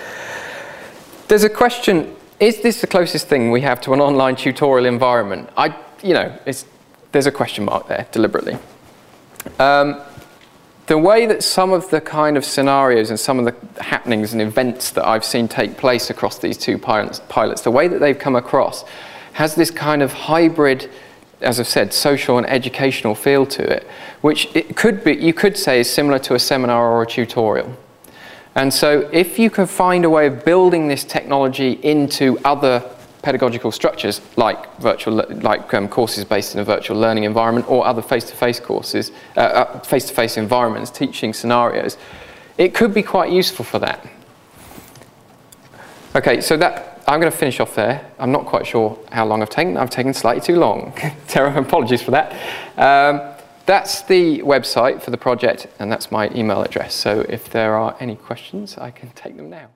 There's 1.29 1.45
a 1.45 1.51
question, 1.51 2.15
is 2.41 2.63
this 2.63 2.81
the 2.81 2.87
closest 2.87 3.29
thing 3.29 3.51
we 3.51 3.61
have 3.61 3.81
to 3.83 3.93
an 3.93 4.01
online 4.01 4.35
tutorial 4.35 4.87
environment? 4.87 5.49
I, 5.57 5.77
you 6.03 6.15
know, 6.15 6.37
it's 6.45 6.65
there's 7.13 7.27
a 7.27 7.33
question 7.33 7.65
mark 7.65 7.89
there 7.89 8.07
deliberately. 8.13 8.59
Um, 9.59 10.01
the 10.89 10.99
way 10.99 11.27
that 11.27 11.45
some 11.45 11.73
of 11.73 11.91
the 11.91 12.01
kind 12.01 12.37
of 12.37 12.45
scenarios 12.45 13.11
and 13.11 13.21
some 13.21 13.39
of 13.39 13.45
the 13.45 13.83
happenings 13.83 14.33
and 14.33 14.41
events 14.41 14.91
that 14.93 15.07
I've 15.07 15.25
seen 15.25 15.47
take 15.47 15.77
place 15.77 16.09
across 16.09 16.39
these 16.39 16.57
two 16.57 16.79
pilots, 16.79 17.21
pilots, 17.29 17.61
the 17.61 17.71
way 17.71 17.89
that 17.89 18.01
they've 18.01 18.19
come 18.19 18.35
across 18.35 18.85
has 19.35 19.55
this 19.55 19.71
kind 19.71 20.03
of 20.03 20.13
hybrid, 20.13 20.91
as 21.43 21.61
I've 21.61 21.69
said, 21.69 21.93
social 21.93 22.39
and 22.39 22.49
educational 22.49 23.15
feel 23.15 23.45
to 23.47 23.63
it, 23.63 23.87
which 24.23 24.49
it 24.57 24.77
could 24.77 25.05
be, 25.05 25.13
you 25.13 25.35
could 25.35 25.59
say 25.59 25.81
is 25.81 25.91
similar 25.91 26.19
to 26.21 26.35
a 26.35 26.39
seminar 26.39 26.91
or 26.91 27.03
a 27.03 27.07
tutorial. 27.07 27.77
And 28.55 28.73
so 28.73 29.09
if 29.13 29.39
you 29.39 29.51
can 29.51 29.67
find 29.67 30.07
a 30.07 30.11
way 30.11 30.27
of 30.27 30.45
building 30.45 30.89
this 30.89 31.05
technology 31.05 31.73
into 31.83 32.39
other 32.45 32.81
pedagogical 33.23 33.73
structures 33.73 34.21
like 34.37 34.77
virtual 34.79 35.25
like 35.41 35.73
um, 35.75 35.89
courses 35.89 36.25
based 36.25 36.55
in 36.55 36.61
a 36.61 36.65
virtual 36.65 36.97
learning 36.97 37.25
environment 37.25 37.69
or 37.69 37.87
other 37.87 38.03
face-to-face 38.03 38.61
courses 38.61 39.11
uh, 39.37 39.41
uh, 39.41 39.81
face-to-face 39.81 40.37
environments 40.37 40.91
teaching 40.91 41.33
scenarios 41.33 41.97
it 42.57 42.75
could 42.75 42.93
be 42.93 43.03
quite 43.03 43.31
useful 43.31 43.65
for 43.65 43.79
that. 43.79 44.07
Okay 46.15 46.41
so 46.41 46.57
that 46.57 47.03
I'm 47.09 47.21
going 47.21 47.33
to 47.33 47.39
finish 47.39 47.59
off 47.59 47.75
there. 47.75 48.11
I'm 48.19 48.33
not 48.33 48.45
quite 48.45 48.67
sure 48.67 48.99
how 49.11 49.25
long 49.25 49.41
I've 49.41 49.49
taken. 49.49 49.79
I've 49.79 49.89
taken 49.89 50.13
slightly 50.13 50.43
too 50.43 50.57
long. 50.57 50.93
Terrible 51.27 51.63
apologies 51.63 52.03
for 52.03 52.11
that. 52.11 52.33
Um, 52.77 53.35
that's 53.65 54.03
the 54.03 54.41
website 54.41 55.03
for 55.03 55.11
the 55.11 55.17
project 55.17 55.69
and 55.79 55.91
that's 55.91 56.13
my 56.13 56.29
email 56.35 56.61
address. 56.63 56.95
So 56.95 57.21
if 57.29 57.49
there 57.51 57.75
are 57.77 57.97
any 57.99 58.17
questions 58.17 58.77
I 58.77 58.91
can 58.91 59.11
take 59.11 59.37
them 59.37 59.49
now 59.49 59.69